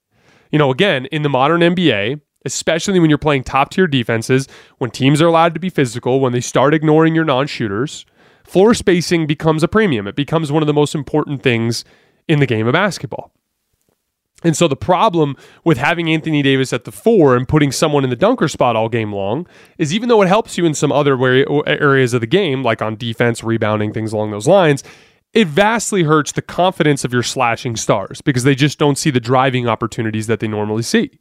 [0.50, 4.48] You know, again, in the modern NBA, especially when you're playing top tier defenses,
[4.78, 8.06] when teams are allowed to be physical, when they start ignoring your non shooters,
[8.44, 10.06] floor spacing becomes a premium.
[10.06, 11.84] It becomes one of the most important things
[12.26, 13.32] in the game of basketball.
[14.42, 18.10] And so the problem with having Anthony Davis at the four and putting someone in
[18.10, 19.46] the dunker spot all game long
[19.78, 21.14] is even though it helps you in some other
[21.66, 24.82] areas of the game, like on defense, rebounding, things along those lines,
[25.32, 29.20] it vastly hurts the confidence of your slashing stars because they just don't see the
[29.20, 31.20] driving opportunities that they normally see.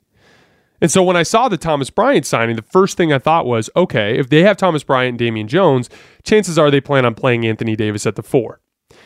[0.81, 3.69] And so when I saw the Thomas Bryant signing, the first thing I thought was,
[3.75, 5.89] okay, if they have Thomas Bryant and Damian Jones,
[6.23, 8.61] chances are they plan on playing Anthony Davis at the four.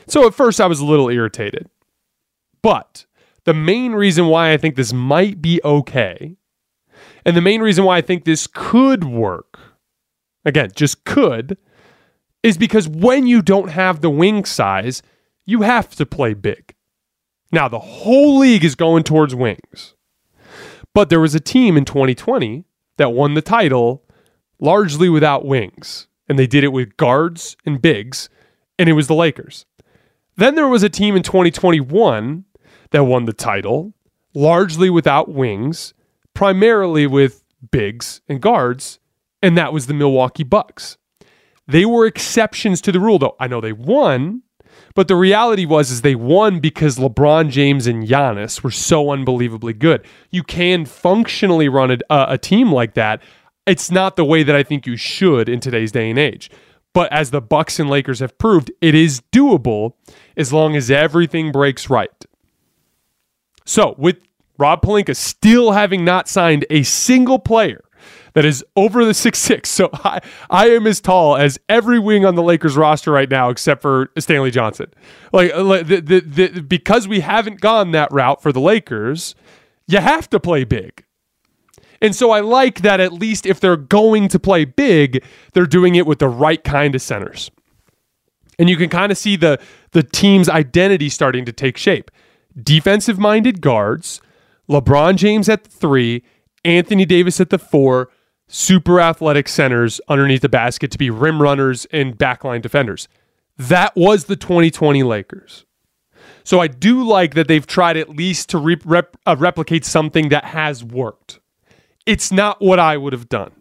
[0.08, 1.70] So at first I was a little irritated.
[2.62, 3.06] But
[3.46, 6.38] the main reason why I think this might be okay,
[7.26, 9.60] and the main reason why I think this could work,
[10.46, 11.58] again, just could,
[12.42, 15.02] is because when you don't have the wing size,
[15.46, 16.74] you have to play big.
[17.52, 19.94] Now, the whole league is going towards wings.
[20.94, 22.66] But there was a team in 2020
[22.98, 24.04] that won the title
[24.60, 28.30] largely without wings, and they did it with guards and bigs,
[28.78, 29.66] and it was the Lakers.
[30.36, 32.46] Then there was a team in 2021
[32.94, 33.94] that won the title,
[34.34, 35.94] largely without wings,
[36.34, 39.00] primarily with bigs and guards,
[39.42, 40.98] and that was the Milwaukee Bucks.
[41.68, 43.36] They were exceptions to the rule, though.
[43.40, 44.44] I know they won,
[44.96, 49.74] but the reality was is they won because LeBron James and Giannis were so unbelievably
[49.74, 50.06] good.
[50.30, 53.22] You can functionally run a, a team like that.
[53.66, 56.52] It's not the way that I think you should in today's day and age.
[56.94, 59.94] But as the Bucks and Lakers have proved, it is doable
[60.38, 62.12] as long as everything breaks right.
[63.66, 64.18] So, with
[64.58, 67.84] Rob Pelinka still having not signed a single player
[68.34, 72.26] that is over the six six, so I, I am as tall as every wing
[72.26, 74.88] on the Lakers roster right now, except for Stanley Johnson.
[75.32, 79.36] Like, uh, the, the, the, because we haven't gone that route for the Lakers,
[79.88, 81.04] you have to play big.
[82.02, 85.24] And so I like that at least if they're going to play big,
[85.54, 87.50] they're doing it with the right kind of centers.
[88.60, 89.60] And you can kind of see the
[89.92, 92.12] the team's identity starting to take shape
[92.62, 94.22] defensive minded guards,
[94.70, 96.24] LeBron James at the three,
[96.64, 98.10] Anthony Davis at the four,
[98.48, 103.08] super athletic centers underneath the basket to be rim runners and backline defenders.
[103.58, 105.66] That was the 2020 Lakers.
[106.44, 110.30] So I do like that they've tried at least to re- rep- uh, replicate something
[110.30, 111.40] that has worked.
[112.06, 113.52] It's not what I would have done.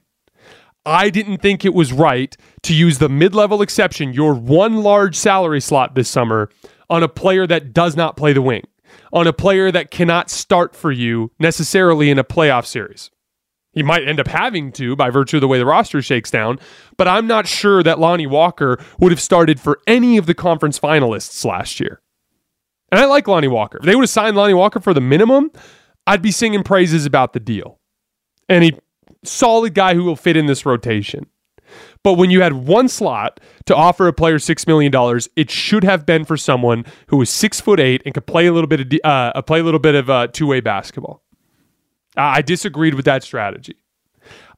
[0.84, 5.16] I didn't think it was right to use the mid level exception, your one large
[5.16, 6.50] salary slot this summer,
[6.90, 8.64] on a player that does not play the wing
[9.12, 13.10] on a player that cannot start for you necessarily in a playoff series.
[13.72, 16.58] He might end up having to by virtue of the way the roster shakes down,
[16.96, 20.78] but I'm not sure that Lonnie Walker would have started for any of the conference
[20.78, 22.02] finalists last year.
[22.90, 23.78] And I like Lonnie Walker.
[23.78, 25.50] If they would have signed Lonnie Walker for the minimum,
[26.06, 27.80] I'd be singing praises about the deal.
[28.48, 28.78] And a
[29.24, 31.26] solid guy who will fit in this rotation.
[32.02, 36.04] But when you had one slot to offer a player $6 million, it should have
[36.04, 39.00] been for someone who was six foot eight and could play a little bit of,
[39.04, 41.22] uh, play a little bit of uh, two way basketball.
[42.16, 43.76] I disagreed with that strategy.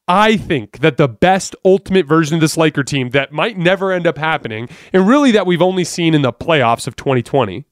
[0.06, 4.06] I think that the best ultimate version of this Laker team that might never end
[4.06, 7.64] up happening, and really that we've only seen in the playoffs of 2020,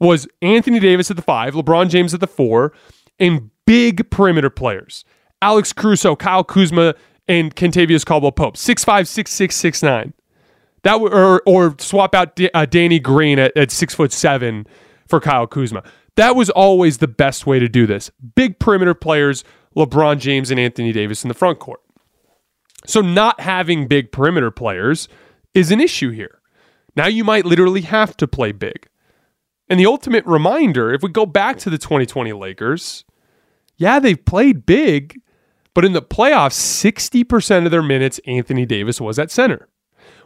[0.00, 2.72] was Anthony Davis at the five, LeBron James at the four,
[3.18, 5.04] and big perimeter players.
[5.42, 6.94] Alex Caruso, Kyle Kuzma,
[7.30, 10.12] and Kentavious Caldwell Pope, six five, six six, six nine.
[10.82, 14.66] That w- or or swap out D- uh, Danny Green at, at six foot seven
[15.06, 15.84] for Kyle Kuzma.
[16.16, 18.10] That was always the best way to do this.
[18.34, 19.44] Big perimeter players,
[19.76, 21.80] LeBron James and Anthony Davis in the front court.
[22.84, 25.08] So not having big perimeter players
[25.54, 26.40] is an issue here.
[26.96, 28.88] Now you might literally have to play big.
[29.68, 33.04] And the ultimate reminder, if we go back to the 2020 Lakers,
[33.76, 35.20] yeah, they've played big,
[35.74, 39.68] but in the playoffs, 60% of their minutes, Anthony Davis was at center.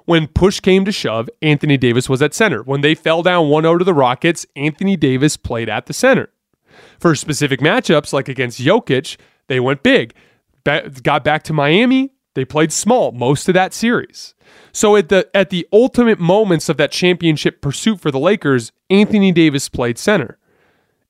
[0.07, 2.63] When push came to shove, Anthony Davis was at center.
[2.63, 6.31] When they fell down 1 0 to the Rockets, Anthony Davis played at the center.
[6.99, 9.17] For specific matchups, like against Jokic,
[9.47, 10.15] they went big.
[10.65, 14.35] got back to Miami, They played small most of that series.
[14.73, 19.33] So at the at the ultimate moments of that championship pursuit for the Lakers, Anthony
[19.33, 20.39] Davis played center.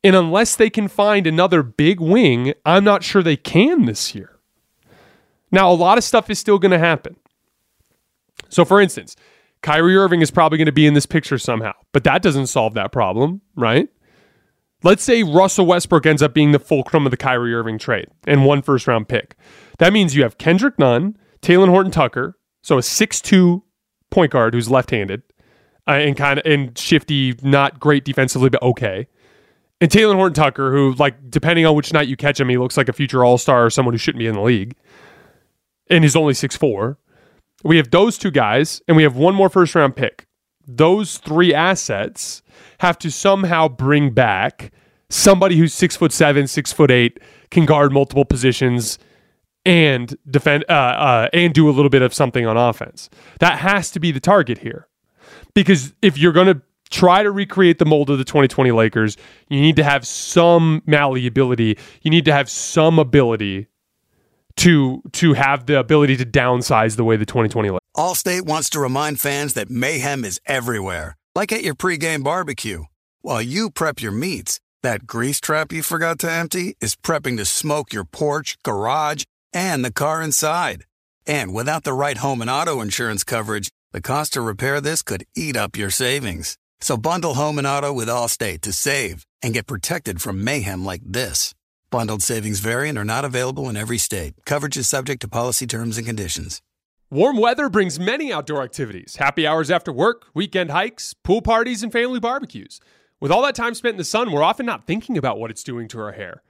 [0.05, 4.39] And unless they can find another big wing, I'm not sure they can this year.
[5.51, 7.17] Now, a lot of stuff is still going to happen.
[8.51, 9.17] So, for instance,
[9.63, 12.75] Kyrie Irving is probably going to be in this picture somehow, but that doesn't solve
[12.75, 13.89] that problem, right?
[14.83, 18.45] Let's say Russell Westbrook ends up being the fulcrum of the Kyrie Irving trade and
[18.45, 19.37] one first round pick.
[19.79, 23.63] That means you have Kendrick Nunn, Talen Horton Tucker, so a six-two
[24.11, 25.23] point guard who's left handed
[25.89, 29.09] uh, and kind of and shifty, not great defensively, but okay.
[29.81, 32.77] And Talen Horton Tucker, who, like, depending on which night you catch him, he looks
[32.77, 34.77] like a future all star or someone who shouldn't be in the league.
[35.91, 36.99] And he's only six four.
[37.65, 40.27] We have those two guys, and we have one more first round pick.
[40.67, 42.43] Those three assets
[42.81, 44.73] have to somehow bring back
[45.11, 47.21] somebody who's six foot seven, six foot eight,
[47.51, 48.99] can guard multiple positions,
[49.67, 53.11] and defend uh, uh, and do a little bit of something on offense.
[53.41, 54.89] That has to be the target here,
[55.55, 59.17] because if you're going to try to recreate the mold of the 2020 Lakers,
[59.49, 61.79] you need to have some malleability.
[62.03, 63.69] You need to have some ability
[64.57, 67.81] to to have the ability to downsize the way the 2020 Lakers.
[67.97, 72.85] Allstate wants to remind fans that mayhem is everywhere, like at your pregame barbecue.
[73.23, 77.45] While you prep your meats, that grease trap you forgot to empty is prepping to
[77.45, 80.85] smoke your porch, garage, and the car inside.
[81.27, 85.25] And without the right home and auto insurance coverage, the cost to repair this could
[85.35, 86.59] eat up your savings.
[86.85, 91.01] So bundle home and auto with Allstate to save and get protected from mayhem like
[91.03, 91.55] this.
[91.91, 94.35] Bundled savings variant are not available in every state.
[94.45, 96.61] Coverage is subject to policy terms and conditions.
[97.11, 101.91] Warm weather brings many outdoor activities happy hours after work, weekend hikes, pool parties, and
[101.91, 102.81] family barbecues.
[103.19, 105.65] With all that time spent in the sun, we're often not thinking about what it's
[105.65, 106.43] doing to our hair.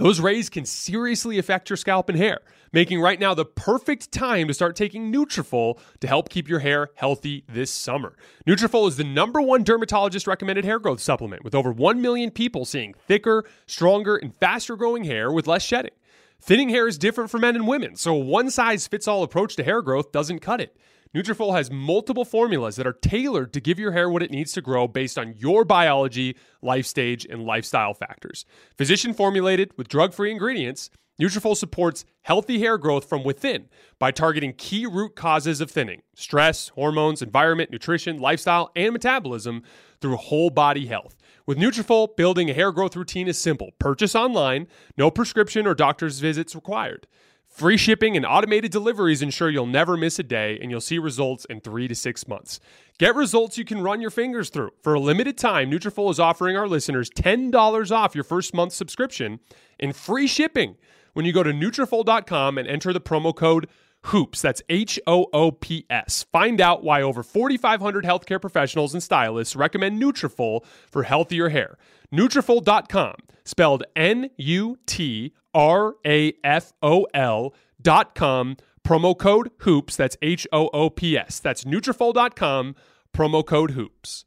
[0.00, 2.40] Those rays can seriously affect your scalp and hair,
[2.72, 6.88] making right now the perfect time to start taking Nutrafol to help keep your hair
[6.94, 8.16] healthy this summer.
[8.46, 12.64] Nutrafol is the number one dermatologist recommended hair growth supplement, with over 1 million people
[12.64, 15.92] seeing thicker, stronger, and faster growing hair with less shedding.
[16.40, 19.54] Thinning hair is different for men and women, so a one size fits all approach
[19.56, 20.74] to hair growth doesn't cut it.
[21.12, 24.62] Nutrafol has multiple formulas that are tailored to give your hair what it needs to
[24.62, 28.44] grow based on your biology, life stage, and lifestyle factors.
[28.78, 30.88] Physician formulated with drug-free ingredients,
[31.20, 36.68] Nutrafol supports healthy hair growth from within by targeting key root causes of thinning: stress,
[36.68, 39.62] hormones, environment, nutrition, lifestyle, and metabolism
[40.00, 41.16] through whole body health.
[41.44, 43.72] With Nutrafol, building a hair growth routine is simple.
[43.80, 47.08] Purchase online, no prescription or doctor's visits required.
[47.50, 51.44] Free shipping and automated deliveries ensure you'll never miss a day and you'll see results
[51.46, 52.60] in 3 to 6 months.
[52.96, 54.70] Get results you can run your fingers through.
[54.82, 59.40] For a limited time, Nutrafol is offering our listeners $10 off your first month subscription
[59.80, 60.76] and free shipping
[61.12, 63.66] when you go to Nutrafol.com and enter the promo code
[64.04, 64.40] HOOPS.
[64.40, 66.24] That's H O O P S.
[66.32, 71.76] Find out why over 4,500 healthcare professionals and stylists recommend Nutrafol for healthier hair.
[72.12, 79.96] Nutrafol.com, spelled N U T R A F O L dot com, promo code HOOPS.
[79.96, 81.40] That's H O O P S.
[81.40, 82.74] That's Nutrafol.com,
[83.14, 84.24] promo code HOOPS.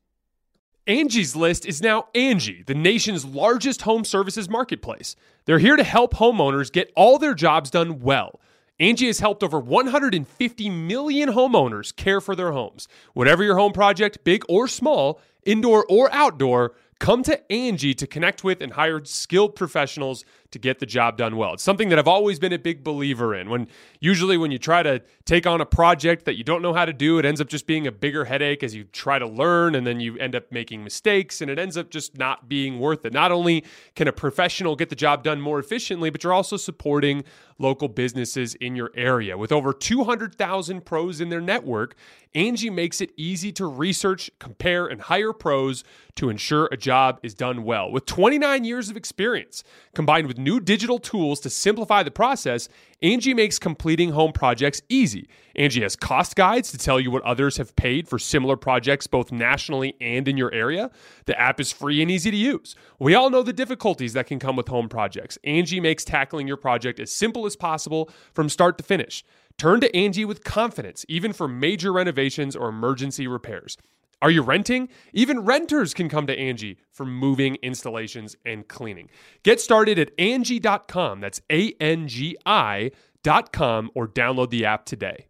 [0.85, 5.15] Angie's List is now Angie, the nation's largest home services marketplace.
[5.45, 8.41] They're here to help homeowners get all their jobs done well.
[8.81, 12.89] Angie has helped over 150 million homeowners care for their homes.
[13.13, 18.43] Whatever your home project, big or small, indoor or outdoor, come to Angie to connect
[18.43, 21.53] with and hire skilled professionals to get the job done well.
[21.53, 23.49] It's something that I've always been a big believer in.
[23.49, 23.67] When
[23.99, 26.93] usually when you try to take on a project that you don't know how to
[26.93, 29.85] do, it ends up just being a bigger headache as you try to learn and
[29.85, 33.13] then you end up making mistakes and it ends up just not being worth it.
[33.13, 37.23] Not only can a professional get the job done more efficiently, but you're also supporting
[37.59, 39.37] local businesses in your area.
[39.37, 41.95] With over 200,000 pros in their network,
[42.35, 45.83] Angie makes it easy to research, compare, and hire pros
[46.15, 47.91] to ensure a job is done well.
[47.91, 52.69] With 29 years of experience, combined with new digital tools to simplify the process,
[53.01, 55.27] Angie makes completing home projects easy.
[55.55, 59.31] Angie has cost guides to tell you what others have paid for similar projects both
[59.31, 60.91] nationally and in your area.
[61.25, 62.75] The app is free and easy to use.
[62.99, 65.37] We all know the difficulties that can come with home projects.
[65.43, 69.23] Angie makes tackling your project as simple as possible from start to finish.
[69.57, 73.77] Turn to Angie with confidence, even for major renovations or emergency repairs.
[74.21, 74.89] Are you renting?
[75.13, 79.09] Even renters can come to Angie for moving, installations, and cleaning.
[79.43, 81.19] Get started at Angie.com.
[81.19, 85.27] That's A N G I.com or download the app today.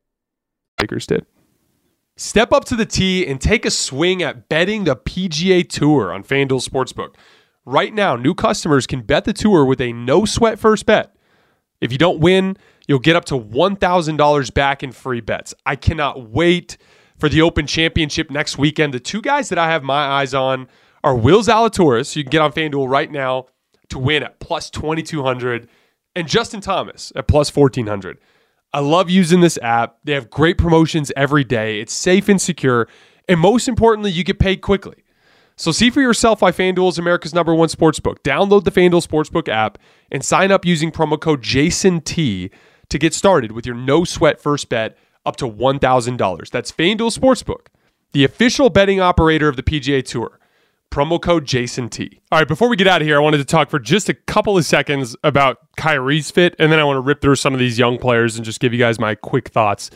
[0.80, 1.26] Lakers did.
[2.16, 6.24] Step up to the tee and take a swing at betting the PGA Tour on
[6.24, 7.16] FanDuel Sportsbook.
[7.66, 11.16] Right now, new customers can bet the tour with a no sweat first bet.
[11.82, 12.58] If you don't win,
[12.88, 15.54] you'll get up to $1,000 back in free bets.
[15.66, 16.78] I cannot wait
[17.24, 18.93] for the Open Championship next weekend.
[18.93, 20.67] The two guys that I have my eyes on
[21.05, 22.17] are Will Zalatoris.
[22.17, 23.45] You can get on FanDuel right now
[23.88, 25.69] to win at plus 2200
[26.17, 28.17] and Justin Thomas at plus 1400.
[28.74, 29.99] I love using this app.
[30.03, 31.80] They have great promotions every day.
[31.80, 32.89] It's safe and secure.
[33.30, 35.05] And most importantly, you get paid quickly.
[35.55, 38.17] So see for yourself why FanDuel is America's number one sportsbook.
[38.24, 39.78] Download the FanDuel Sportsbook app
[40.11, 42.51] and sign up using promo code JASONT
[42.89, 46.49] to get started with your no sweat first bet up to $1,000.
[46.49, 47.67] That's FanDuel Sportsbook,
[48.11, 50.39] the official betting operator of the PGA Tour.
[50.91, 52.21] Promo code Jason T.
[52.32, 54.13] All right, before we get out of here, I wanted to talk for just a
[54.13, 57.59] couple of seconds about Kyrie's fit, and then I want to rip through some of
[57.59, 59.89] these young players and just give you guys my quick thoughts,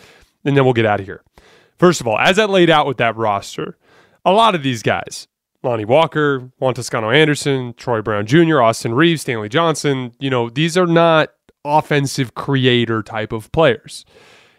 [0.43, 1.21] and then we'll get out of here.
[1.77, 3.77] First of all, as I laid out with that roster,
[4.25, 5.27] a lot of these guys,
[5.61, 10.75] Lonnie Walker, Juan Toscano Anderson, Troy Brown Jr., Austin Reaves, Stanley Johnson, you know, these
[10.75, 11.29] are not
[11.63, 14.03] offensive creator type of players.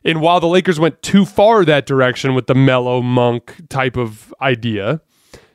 [0.04, 4.34] And while the Lakers went too far that direction with the Melo Monk type of
[4.40, 5.00] idea,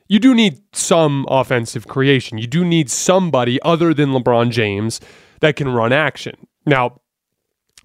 [0.08, 2.38] you do need some offensive creation.
[2.38, 5.00] You do need somebody other than LeBron James
[5.40, 6.46] that can run action.
[6.66, 7.00] Now,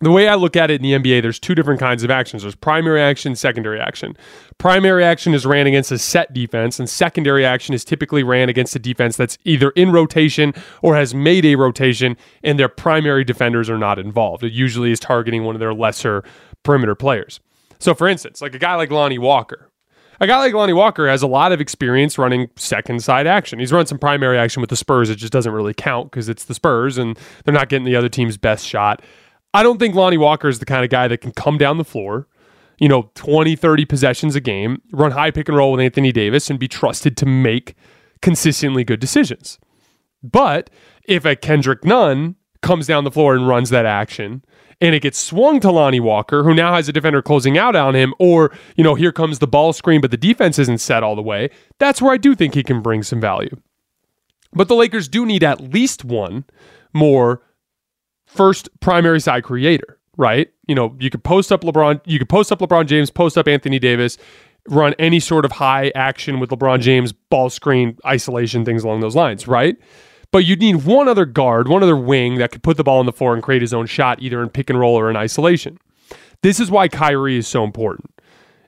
[0.02, 2.44] the way I look at it in the NBA, there's two different kinds of actions.
[2.44, 4.16] There's primary action, secondary action.
[4.58, 8.74] Primary action is ran against a set defense, and secondary action is typically ran against
[8.78, 13.70] a defense that's either in rotation or has made a rotation, and their primary defenders
[13.70, 14.42] are not involved.
[14.42, 16.24] It usually is targeting one of their lesser
[16.64, 17.40] perimeter players.
[17.80, 19.72] So, for instance, like a guy like Lonnie Walker,
[20.22, 23.60] a guy like Lonnie Walker has a lot of experience running second side action.
[23.60, 25.10] He's run some primary action with the Spurs.
[25.10, 28.10] It just doesn't really count because it's the Spurs and they're not getting the other
[28.10, 29.02] team's best shot.
[29.54, 31.86] I don't think Lonnie Walker is the kind of guy that can come down the
[31.86, 32.28] floor,
[32.80, 36.50] you know, 20, 30 possessions a game, run high pick and roll with Anthony Davis,
[36.50, 37.76] and be trusted to make
[38.22, 39.58] consistently good decisions.
[40.22, 40.70] But
[41.06, 44.44] if a Kendrick Nunn comes down the floor and runs that action,
[44.82, 47.96] and it gets swung to Lonnie Walker, who now has a defender closing out on
[47.96, 51.16] him, or, you know, here comes the ball screen, but the defense isn't set all
[51.16, 51.50] the way,
[51.80, 53.56] that's where I do think he can bring some value.
[54.54, 56.46] But the Lakers do need at least one
[56.94, 57.42] more
[58.26, 60.50] first primary side creator, right?
[60.68, 63.48] You know, you could post up LeBron, you could post up LeBron James, post up
[63.48, 64.18] Anthony Davis,
[64.68, 69.16] run any sort of high action with LeBron James, ball screen, isolation, things along those
[69.16, 69.76] lines, right?
[70.32, 73.06] But you'd need one other guard, one other wing that could put the ball on
[73.06, 75.80] the floor and create his own shot, either in pick and roll or in isolation.
[76.42, 78.12] This is why Kyrie is so important.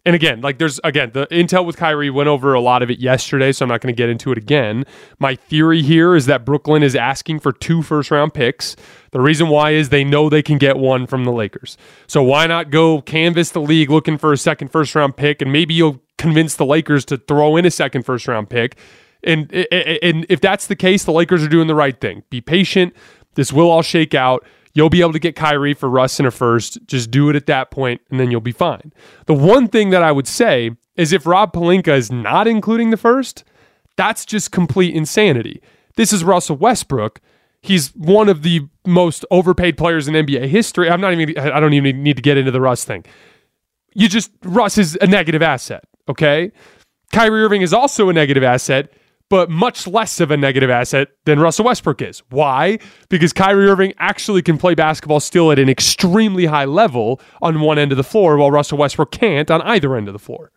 [0.04, 3.00] And again, like there's again, the intel with Kyrie went over a lot of it
[3.00, 4.84] yesterday, so I'm not going to get into it again.
[5.20, 8.76] My theory here is that Brooklyn is asking for two first round picks.
[9.12, 11.78] The reason why is they know they can get one from the Lakers.
[12.08, 15.54] So why not go canvas the league looking for a second first round pick and
[15.54, 18.78] maybe you'll convince the Lakers to throw in a second first round pick
[19.24, 22.24] and and if that's the case, the Lakers are doing the right thing.
[22.30, 22.96] Be patient.
[23.36, 24.46] This will all shake out.
[24.74, 26.80] You'll be able to get Kyrie for Russ in a first.
[26.88, 28.94] Just do it at that point, and then you'll be fine.
[29.26, 32.98] The one thing that I would say is if Rob Pelinka is not including the
[32.98, 33.44] first,
[33.98, 35.62] that's just complete insanity.
[35.96, 37.20] This is Russell Westbrook.
[37.62, 40.90] He's one of the most overpaid players in NBA history.
[40.90, 41.38] I'm not even.
[41.38, 43.06] I don't even need to get into the Russ thing.
[43.94, 45.84] You just Russ is a negative asset.
[46.08, 46.52] Okay.
[47.12, 48.92] Kyrie Irving is also a negative asset
[49.32, 52.22] but much less of a negative asset than Russell Westbrook is.
[52.32, 52.78] Why?
[53.08, 57.80] Because Kyrie Irving actually can play basketball still at an extremely high level on one
[57.80, 60.52] end of the floor, while Russell Westbrook can't on either end of the floor.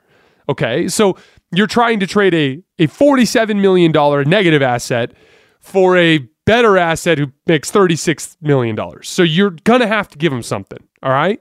[0.48, 1.16] Okay, so
[1.52, 3.92] you're trying to trade a, a $47 million
[4.28, 5.12] negative asset
[5.60, 8.76] for a better asset who makes $36 million.
[9.04, 10.80] So you're going to have to give him something.
[11.00, 11.40] All right.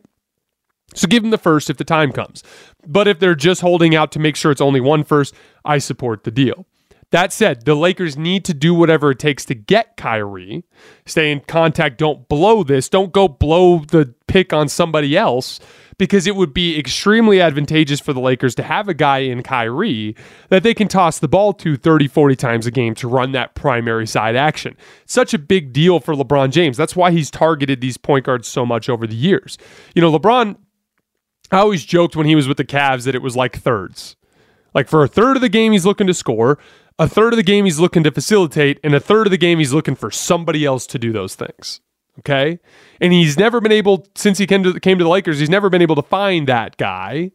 [0.93, 2.43] So give him the first if the time comes.
[2.85, 5.33] But if they're just holding out to make sure it's only one first,
[5.65, 6.67] I support the deal.
[7.13, 10.63] That said, the Lakers need to do whatever it takes to get Kyrie.
[11.05, 11.99] Stay in contact.
[11.99, 12.89] Don't blow this.
[12.89, 15.59] Don't go blow the pick on somebody else
[15.99, 20.15] because it would be extremely advantageous for the Lakers to have a guy in Kyrie
[20.49, 23.53] that they can toss the ball to 30, 40 times a game to run that
[23.53, 24.75] primary side action.
[25.05, 26.77] Such a big deal for LeBron James.
[26.77, 29.59] That's why he's targeted these point guards so much over the years.
[29.93, 30.57] You know, LeBron,
[31.51, 34.15] I always joked when he was with the Cavs that it was like thirds.
[34.73, 36.59] Like for a third of the game, he's looking to score
[36.99, 39.59] a third of the game he's looking to facilitate, and a third of the game
[39.59, 41.81] he's looking for somebody else to do those things.
[42.19, 42.59] Okay.
[43.01, 45.69] And he's never been able, since he came to, came to the Lakers, he's never
[45.69, 47.31] been able to find that guy.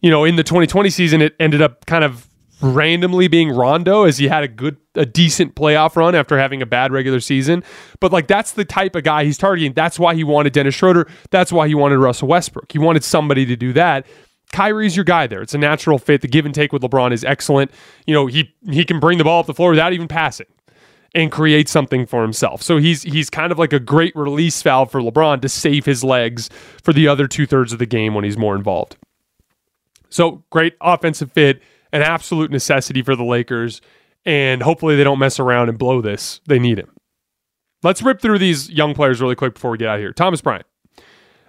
[0.00, 2.28] You know, in the 2020 season, it ended up kind of
[2.62, 6.66] randomly being Rondo as he had a good, a decent playoff run after having a
[6.66, 7.64] bad regular season.
[7.98, 9.72] But like, that's the type of guy he's targeting.
[9.72, 11.08] That's why he wanted Dennis Schroeder.
[11.30, 12.70] That's why he wanted Russell Westbrook.
[12.70, 14.06] He wanted somebody to do that.
[14.52, 15.42] Kyrie's your guy there.
[15.42, 16.20] It's a natural fit.
[16.22, 17.70] The give and take with LeBron is excellent.
[18.06, 20.46] You know, he he can bring the ball up the floor without even passing.
[21.14, 22.62] and create something for himself.
[22.62, 26.04] So he's he's kind of like a great release valve for LeBron to save his
[26.04, 26.50] legs
[26.82, 28.96] for the other two thirds of the game when he's more involved.
[30.10, 33.80] So great offensive fit, an absolute necessity for the Lakers,
[34.24, 36.40] and hopefully they don't mess around and blow this.
[36.46, 36.90] They need him.
[37.82, 40.12] Let's rip through these young players really quick before we get out of here.
[40.12, 40.66] Thomas Bryant.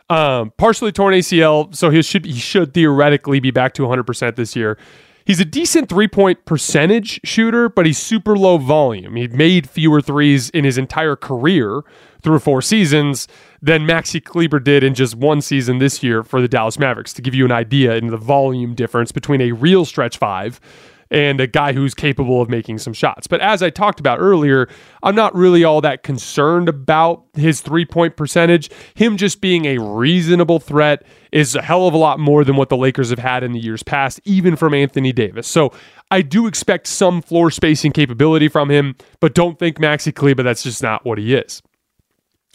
[0.09, 4.55] Um, partially torn ACL, so he should he should theoretically be back to 100% this
[4.55, 4.77] year.
[5.25, 9.17] He's a decent three point percentage shooter, but he's super low volume.
[9.17, 11.81] He made fewer threes in his entire career
[12.21, 13.27] through four seasons
[13.61, 17.21] than Maxi Kleber did in just one season this year for the Dallas Mavericks, to
[17.21, 20.61] give you an idea in the volume difference between a real stretch five
[21.09, 23.27] and a guy who's capable of making some shots.
[23.27, 24.67] But as I talked about earlier,
[25.03, 28.69] I'm not really all that concerned about his three point percentage.
[28.95, 32.69] Him just being a reasonable threat is a hell of a lot more than what
[32.69, 35.47] the Lakers have had in the years past, even from Anthony Davis.
[35.47, 35.73] So
[36.09, 40.63] I do expect some floor spacing capability from him, but don't think Maxi Kleber, that's
[40.63, 41.61] just not what he is.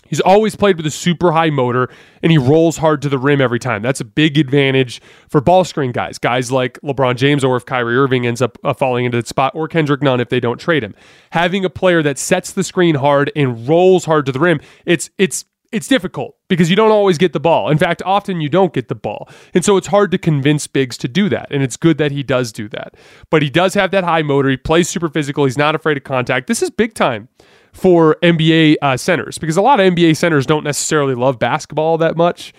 [0.07, 1.89] He's always played with a super high motor
[2.23, 3.83] and he rolls hard to the rim every time.
[3.83, 7.97] That's a big advantage for ball screen guys, guys like LeBron James or if Kyrie
[7.97, 10.85] Irving ends up uh, falling into the spot or Kendrick Nunn if they don't trade
[10.85, 10.95] him.
[11.31, 15.09] Having a player that sets the screen hard and rolls hard to the rim, it's
[15.17, 17.71] it's it's difficult because you don't always get the ball.
[17.71, 19.29] In fact, often you don't get the ball.
[19.55, 21.49] And so it's hard to convince bigs to do that.
[21.51, 22.95] And it's good that he does do that.
[23.31, 24.51] But he does have that high motor.
[24.51, 25.47] He plays super physical.
[25.47, 26.47] He's not afraid of contact.
[26.47, 27.29] This is big time
[27.73, 32.17] for NBA uh, centers because a lot of NBA centers don't necessarily love basketball that
[32.17, 32.53] much.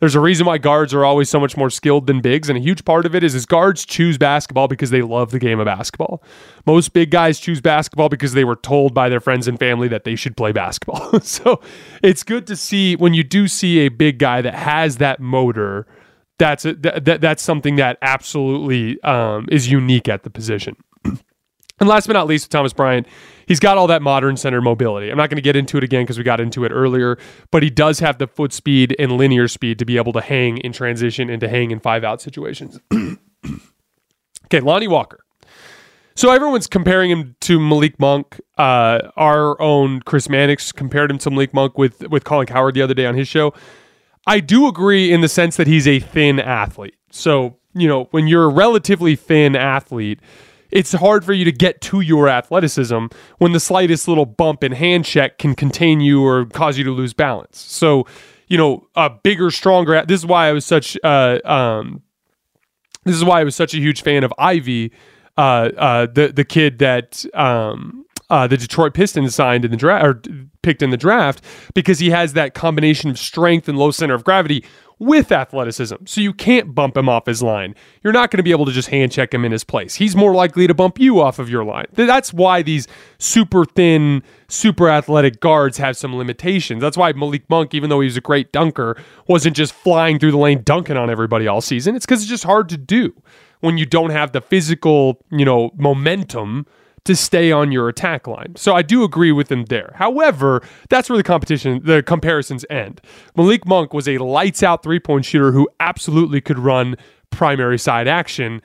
[0.00, 2.60] There's a reason why guards are always so much more skilled than bigs, and a
[2.60, 5.64] huge part of it is is guards choose basketball because they love the game of
[5.64, 6.22] basketball.
[6.66, 10.04] Most big guys choose basketball because they were told by their friends and family that
[10.04, 11.20] they should play basketball.
[11.20, 11.60] so
[12.00, 15.86] it's good to see when you do see a big guy that has that motor.
[16.38, 20.76] That's a, that, that's something that absolutely um, is unique at the position.
[21.80, 23.06] And last but not least, with Thomas Bryant,
[23.46, 25.10] he's got all that modern center mobility.
[25.10, 27.18] I'm not going to get into it again because we got into it earlier,
[27.50, 30.58] but he does have the foot speed and linear speed to be able to hang
[30.58, 32.80] in transition and to hang in five out situations.
[34.46, 35.20] okay, Lonnie Walker.
[36.18, 38.40] So everyone's comparing him to Malik Monk.
[38.56, 42.82] Uh, our own Chris Mannix compared him to Malik Monk with with Colin Cowherd the
[42.82, 43.54] other day on his show.
[44.26, 46.96] I do agree in the sense that he's a thin athlete.
[47.12, 50.18] So you know when you're a relatively thin athlete
[50.70, 53.06] it's hard for you to get to your athleticism
[53.38, 56.90] when the slightest little bump and hand check can contain you or cause you to
[56.90, 57.58] lose balance.
[57.58, 58.06] So,
[58.48, 60.04] you know, a bigger, stronger.
[60.06, 60.96] This is why I was such.
[61.02, 62.02] Uh, um,
[63.04, 64.92] this is why I was such a huge fan of Ivey,
[65.36, 70.04] uh, uh, the the kid that um, uh, the Detroit Pistons signed in the draft
[70.04, 70.22] or
[70.62, 71.42] picked in the draft
[71.74, 74.64] because he has that combination of strength and low center of gravity
[74.98, 75.96] with athleticism.
[76.06, 77.74] So you can't bump him off his line.
[78.02, 79.94] You're not going to be able to just hand check him in his place.
[79.94, 81.86] He's more likely to bump you off of your line.
[81.92, 82.88] That's why these
[83.18, 86.80] super thin, super athletic guards have some limitations.
[86.80, 88.96] That's why Malik Monk, even though he was a great dunker,
[89.26, 91.94] wasn't just flying through the lane dunking on everybody all season.
[91.94, 93.14] It's because it's just hard to do
[93.60, 96.66] when you don't have the physical, you know, momentum
[97.08, 98.54] to stay on your attack line.
[98.56, 99.92] So I do agree with him there.
[99.94, 103.00] However, that's where the competition, the comparisons end.
[103.34, 106.96] Malik Monk was a lights out three point shooter who absolutely could run
[107.30, 108.60] primary side action,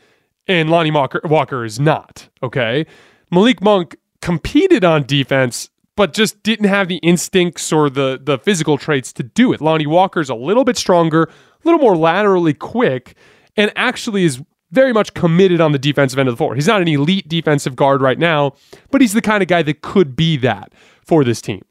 [0.46, 2.28] and Lonnie Walker, Walker is not.
[2.44, 2.86] Okay.
[3.32, 8.78] Malik Monk competed on defense but just didn't have the instincts or the the physical
[8.78, 9.62] traits to do it.
[9.62, 11.30] Lonnie Walker's a little bit stronger, a
[11.64, 13.16] little more laterally quick,
[13.56, 14.42] and actually is
[14.74, 16.56] very much committed on the defensive end of the floor.
[16.56, 18.54] He's not an elite defensive guard right now,
[18.92, 20.74] but he's the kind of guy that could be that
[21.06, 21.62] for this team.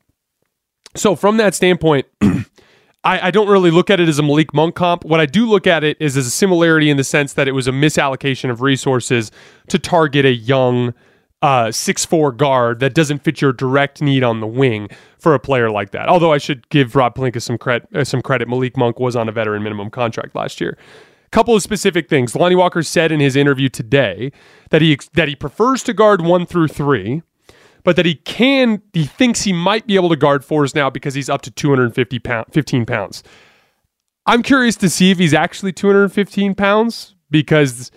[0.94, 2.07] So, from that standpoint,
[3.05, 5.05] I, I, don't really look at it as a Malik Monk comp.
[5.05, 7.53] What I do look at it is as a similarity in the sense that it
[7.53, 9.32] was a misallocation of resources
[9.68, 10.94] to target a young
[11.40, 14.88] uh, six four guard that doesn't fit your direct need on the wing
[15.18, 16.09] for a player like that.
[16.09, 18.48] Although I should give Rob Pelinka some credit, uh, some credit.
[18.48, 20.78] Malik Monk was on a veteran minimum contract last year
[21.33, 22.37] couple of specific things.
[22.37, 24.30] Lonnie Walker said in his interview today
[24.70, 27.22] that he that he prefers to guard one through three,
[27.83, 31.14] but that he can he thinks he might be able to guard fours now because
[31.14, 33.22] he's up to 250 pound, 15 pounds.
[34.26, 37.91] I'm curious to see if he's actually 215 pounds because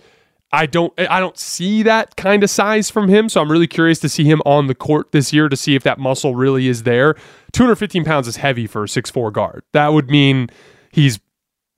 [0.50, 3.28] I don't I don't see that kind of size from him.
[3.28, 5.82] So I'm really curious to see him on the court this year to see if
[5.82, 7.14] that muscle really is there.
[7.52, 9.62] 215 pounds is heavy for a 6'4 guard.
[9.72, 10.48] That would mean
[10.90, 11.20] he's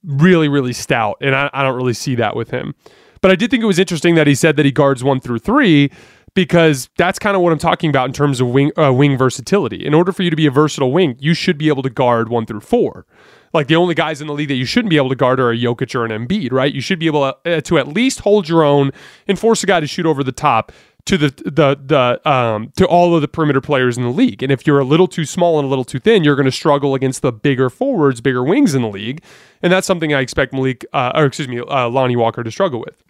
[0.03, 1.17] really, really stout.
[1.21, 2.75] And I, I don't really see that with him.
[3.21, 5.39] But I did think it was interesting that he said that he guards one through
[5.39, 5.91] three
[6.33, 9.85] because that's kind of what I'm talking about in terms of wing uh, wing versatility.
[9.85, 12.29] In order for you to be a versatile wing, you should be able to guard
[12.29, 13.05] one through four.
[13.53, 15.51] Like the only guys in the league that you shouldn't be able to guard are
[15.51, 16.73] a Jokic or an Embiid, right?
[16.73, 18.91] You should be able to, uh, to at least hold your own
[19.27, 20.71] and force a guy to shoot over the top
[21.05, 24.43] to the the the um to all of the perimeter players in the league.
[24.43, 26.51] And if you're a little too small and a little too thin, you're going to
[26.51, 29.23] struggle against the bigger forwards, bigger wings in the league.
[29.61, 32.79] And that's something I expect Malik, uh, or excuse me, uh, Lonnie Walker to struggle
[32.79, 33.03] with.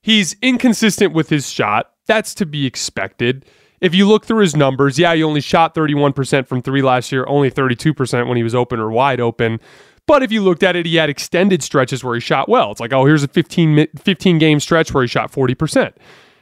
[0.00, 1.92] He's inconsistent with his shot.
[2.06, 3.46] That's to be expected.
[3.80, 7.24] If you look through his numbers, yeah, he only shot 31% from three last year,
[7.28, 9.60] only 32% when he was open or wide open.
[10.06, 12.72] But if you looked at it, he had extended stretches where he shot well.
[12.72, 15.92] It's like, oh, here's a 15, 15 game stretch where he shot 40%.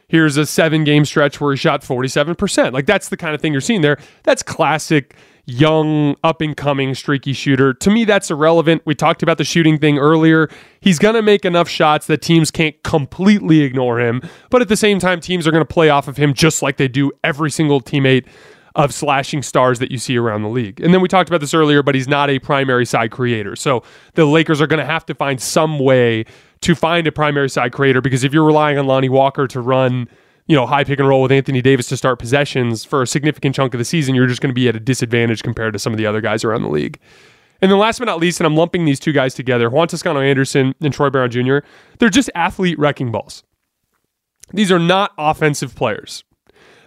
[0.08, 2.72] Here's a seven game stretch where he shot 47%.
[2.72, 3.98] Like that's the kind of thing you're seeing there.
[4.24, 5.14] That's classic
[5.46, 7.74] young, up and coming, streaky shooter.
[7.74, 8.82] To me, that's irrelevant.
[8.84, 10.48] We talked about the shooting thing earlier.
[10.80, 14.22] He's going to make enough shots that teams can't completely ignore him.
[14.50, 16.76] But at the same time, teams are going to play off of him just like
[16.76, 18.26] they do every single teammate
[18.84, 20.80] of slashing stars that you see around the league.
[20.80, 23.56] And then we talked about this earlier, but he's not a primary side creator.
[23.56, 23.82] So
[24.14, 26.24] the Lakers are going to have to find some way
[26.62, 30.08] to find a primary side creator because if you're relying on Lonnie Walker to run,
[30.46, 33.54] you know, high pick and roll with Anthony Davis to start possessions for a significant
[33.54, 35.92] chunk of the season, you're just going to be at a disadvantage compared to some
[35.92, 36.98] of the other guys around the league.
[37.62, 40.20] And then last but not least, and I'm lumping these two guys together, Juan Toscano
[40.20, 41.58] Anderson and Troy Brown Jr.,
[41.98, 43.42] they're just athlete wrecking balls.
[44.52, 46.24] These are not offensive players.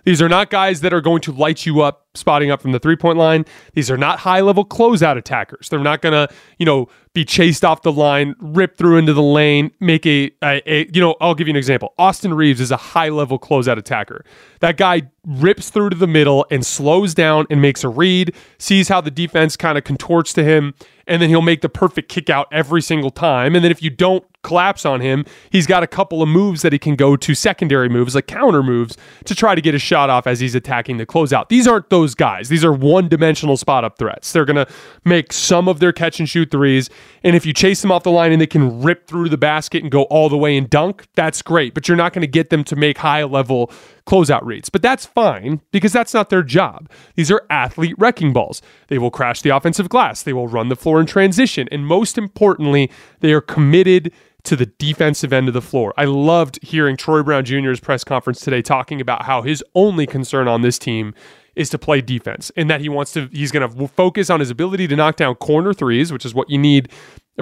[0.03, 2.79] These are not guys that are going to light you up spotting up from the
[2.79, 3.45] three point line.
[3.73, 5.69] These are not high level closeout attackers.
[5.69, 9.23] They're not going to, you know, be chased off the line, rip through into the
[9.23, 11.93] lane, make a, a, a, you know, I'll give you an example.
[11.97, 14.23] Austin Reaves is a high level closeout attacker.
[14.59, 18.89] That guy rips through to the middle and slows down and makes a read, sees
[18.89, 20.73] how the defense kind of contorts to him,
[21.07, 23.55] and then he'll make the perfect kick out every single time.
[23.55, 26.73] And then if you don't collapse on him, he's got a couple of moves that
[26.73, 30.09] he can go to secondary moves, like counter moves, to try to get a shot
[30.09, 31.49] off as he's attacking the closeout.
[31.49, 32.49] These aren't those guys.
[32.49, 34.31] These are one dimensional spot up threats.
[34.31, 34.67] They're going to
[35.05, 36.89] make some of their catch and shoot threes.
[37.23, 39.81] And if you chase them off the line and they can rip through the basket
[39.81, 41.73] and go all the way and dunk, that's great.
[41.73, 43.71] But you're not going to get them to make high level
[44.05, 44.69] closeout reads.
[44.69, 46.89] But that's fine because that's not their job.
[47.15, 48.61] These are athlete wrecking balls.
[48.87, 51.67] They will crash the offensive glass, they will run the floor in transition.
[51.71, 52.91] And most importantly,
[53.21, 54.11] they are committed
[54.43, 55.93] to the defensive end of the floor.
[55.97, 60.47] I loved hearing Troy Brown Jr.'s press conference today talking about how his only concern
[60.47, 61.13] on this team
[61.55, 64.49] is to play defense and that he wants to he's going to focus on his
[64.49, 66.89] ability to knock down corner threes, which is what you need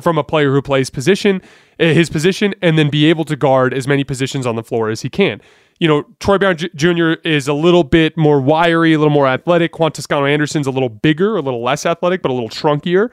[0.01, 1.41] from a player who plays position
[1.79, 4.89] eh, his position and then be able to guard as many positions on the floor
[4.89, 5.41] as he can.
[5.79, 7.13] You know, Troy Brown Jr.
[7.23, 9.79] is a little bit more wiry, a little more athletic.
[9.79, 13.09] Juan Toscano Anderson's a little bigger, a little less athletic, but a little trunkier.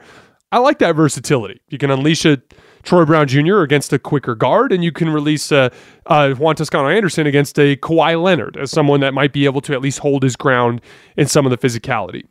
[0.51, 1.61] I like that versatility.
[1.69, 2.41] You can unleash a
[2.83, 3.59] Troy Brown Jr.
[3.59, 5.69] against a quicker guard, and you can release uh,
[6.05, 9.73] uh, Juan Toscano Anderson against a Kawhi Leonard as someone that might be able to
[9.73, 10.81] at least hold his ground
[11.17, 12.25] in some of the physicality.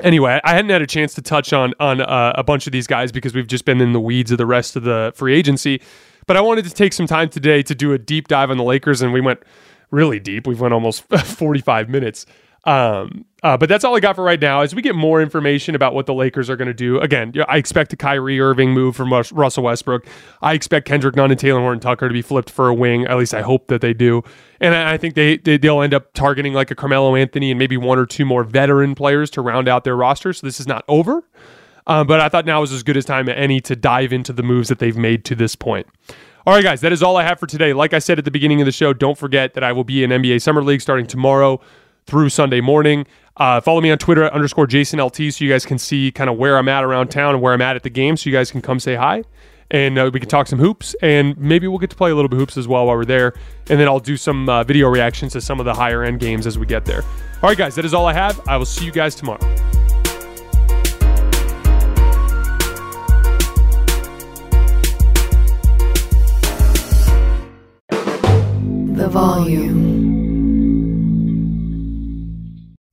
[0.00, 2.86] Anyway, I hadn't had a chance to touch on on uh, a bunch of these
[2.86, 5.80] guys because we've just been in the weeds of the rest of the free agency.
[6.26, 8.64] But I wanted to take some time today to do a deep dive on the
[8.64, 9.40] Lakers, and we went
[9.90, 10.46] really deep.
[10.46, 12.26] We've went almost 45 minutes.
[12.64, 14.60] Um, uh, but that's all I got for right now.
[14.60, 17.56] As we get more information about what the Lakers are going to do, again, I
[17.56, 20.06] expect a Kyrie Irving move from Russell Westbrook.
[20.42, 23.04] I expect Kendrick Nunn and Talen Horton Tucker to be flipped for a wing.
[23.06, 24.22] At least I hope that they do.
[24.60, 27.76] And I think they, they will end up targeting like a Carmelo Anthony and maybe
[27.76, 30.32] one or two more veteran players to round out their roster.
[30.32, 31.24] So this is not over.
[31.88, 34.32] Um, but I thought now was as good as time as any to dive into
[34.32, 35.88] the moves that they've made to this point.
[36.46, 37.72] All right, guys, that is all I have for today.
[37.72, 40.02] Like I said at the beginning of the show, don't forget that I will be
[40.02, 41.60] in NBA Summer League starting tomorrow
[42.06, 43.06] through Sunday morning.
[43.36, 46.28] Uh, follow me on Twitter at underscore Jason LT so you guys can see kind
[46.28, 48.36] of where I'm at around town and where I'm at at the game so you
[48.36, 49.24] guys can come say hi
[49.72, 52.28] and uh, we can talk some hoops and maybe we'll get to play a little
[52.28, 53.32] bit hoops as well while we're there.
[53.70, 56.46] And then I'll do some uh, video reactions to some of the higher end games
[56.46, 57.02] as we get there.
[57.42, 58.40] All right, guys, that is all I have.
[58.46, 59.40] I will see you guys tomorrow.
[68.94, 70.01] The volume.